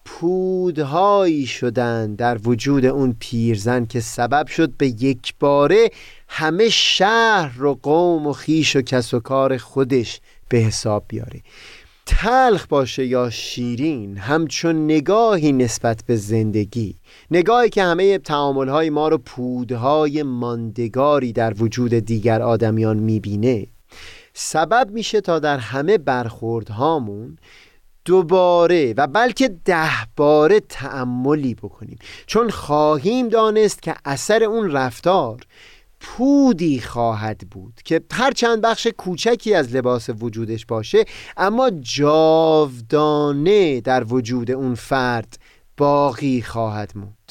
پودهایی 0.05 1.47
شدن 1.47 2.15
در 2.15 2.39
وجود 2.45 2.85
اون 2.85 3.17
پیرزن 3.21 3.85
که 3.85 4.01
سبب 4.01 4.47
شد 4.47 4.73
به 4.77 4.87
یک 4.87 5.35
باره 5.41 5.91
همه 6.29 6.69
شهر 6.69 7.65
و 7.65 7.75
قوم 7.83 8.27
و 8.27 8.33
خیش 8.33 8.77
و 8.77 8.83
کس 8.83 9.15
و 9.15 9.21
کار 9.21 9.57
خودش 9.57 10.21
به 10.53 10.59
حساب 10.59 11.05
بیاره 11.09 11.41
تلخ 12.07 12.67
باشه 12.67 13.07
یا 13.07 13.31
شیرین 13.31 14.17
همچون 14.17 14.85
نگاهی 14.85 15.53
نسبت 15.53 16.05
به 16.07 16.17
زندگی 16.17 16.97
نگاهی 17.31 17.69
که 17.69 17.83
همه 17.83 18.19
تعاملهای 18.19 18.91
ما 18.91 19.09
رو 19.09 19.19
پودهای 19.19 20.23
ماندگاری 20.23 21.33
در 21.33 21.55
وجود 21.59 21.95
دیگر 21.95 22.43
آدمیان 22.43 22.97
می‌بینه. 22.97 23.67
سبب 24.35 24.91
میشه 24.91 25.21
تا 25.21 25.39
در 25.39 25.59
همه 25.59 25.99
برخوردهامون 25.99 27.39
دوباره 28.05 28.95
و 28.97 29.07
بلکه 29.07 29.49
ده 29.65 29.91
باره 30.17 30.61
تعملی 30.61 31.55
بکنیم. 31.55 31.99
چون 32.27 32.51
خواهیم 32.51 33.29
دانست 33.29 33.83
که 33.83 33.95
اثر 34.05 34.45
اون 34.45 34.71
رفتار 34.71 35.41
پودی 36.03 36.81
خواهد 36.81 37.43
بود 37.51 37.81
که 37.85 38.01
هر 38.13 38.33
چند 38.33 38.61
بخش 38.61 38.87
کوچکی 38.87 39.55
از 39.55 39.77
لباس 39.77 40.11
وجودش 40.21 40.67
باشه 40.67 41.05
اما 41.37 41.71
جاودانه 41.81 43.41
در 43.81 44.05
وجود 44.05 44.51
اون 44.51 44.75
فرد 44.75 45.39
باقی 45.77 46.43
خواهد 46.43 46.93
موند. 46.95 47.22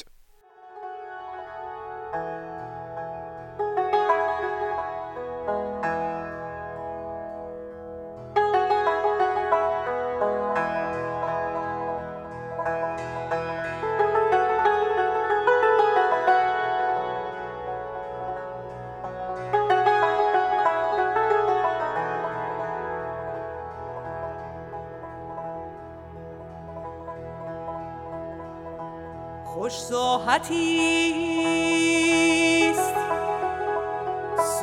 ساحتیست 30.42 30.82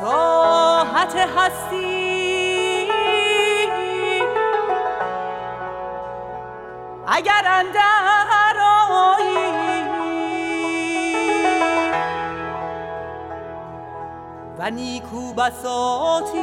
ساحت 0.00 1.16
هستی. 1.36 2.90
اگر 7.06 7.44
اندر 7.46 7.90
و 14.58 14.70
نیکو 14.70 15.32
بساتیست 15.32 16.40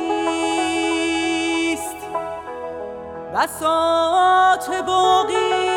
بسات 3.36 4.84
باقی. 4.86 5.77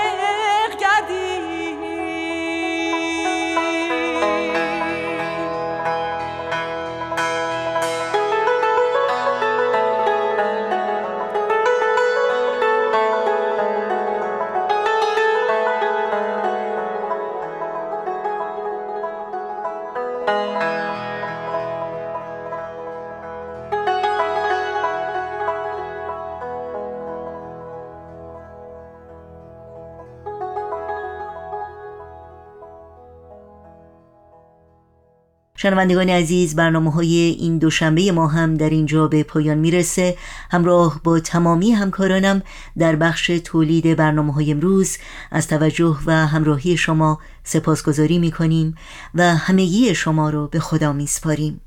شنوندگان 35.61 36.09
عزیز 36.09 36.55
برنامه 36.55 36.91
های 36.91 37.15
این 37.15 37.57
دوشنبه 37.57 38.11
ما 38.11 38.27
هم 38.27 38.55
در 38.55 38.69
اینجا 38.69 39.07
به 39.07 39.23
پایان 39.23 39.57
می‌رسه. 39.57 40.17
همراه 40.51 41.01
با 41.03 41.19
تمامی 41.19 41.71
همکارانم 41.71 42.41
در 42.77 42.95
بخش 42.95 43.31
تولید 43.43 43.95
برنامه 43.95 44.33
های 44.33 44.51
امروز 44.51 44.97
از 45.31 45.47
توجه 45.47 45.97
و 46.05 46.27
همراهی 46.27 46.77
شما 46.77 47.19
سپاسگزاری 47.43 48.19
می‌کنیم 48.19 48.75
و 49.15 49.35
همگی 49.35 49.95
شما 49.95 50.29
رو 50.29 50.47
به 50.47 50.59
خدا 50.59 50.93
میسپاریم. 50.93 51.61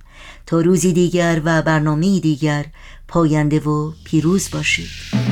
تا 0.46 0.60
روزی 0.60 0.92
دیگر 0.92 1.40
و 1.44 1.62
برنامه 1.62 2.20
دیگر 2.20 2.64
پاینده 3.08 3.60
و 3.60 3.92
پیروز 4.04 4.50
باشید. 4.50 5.23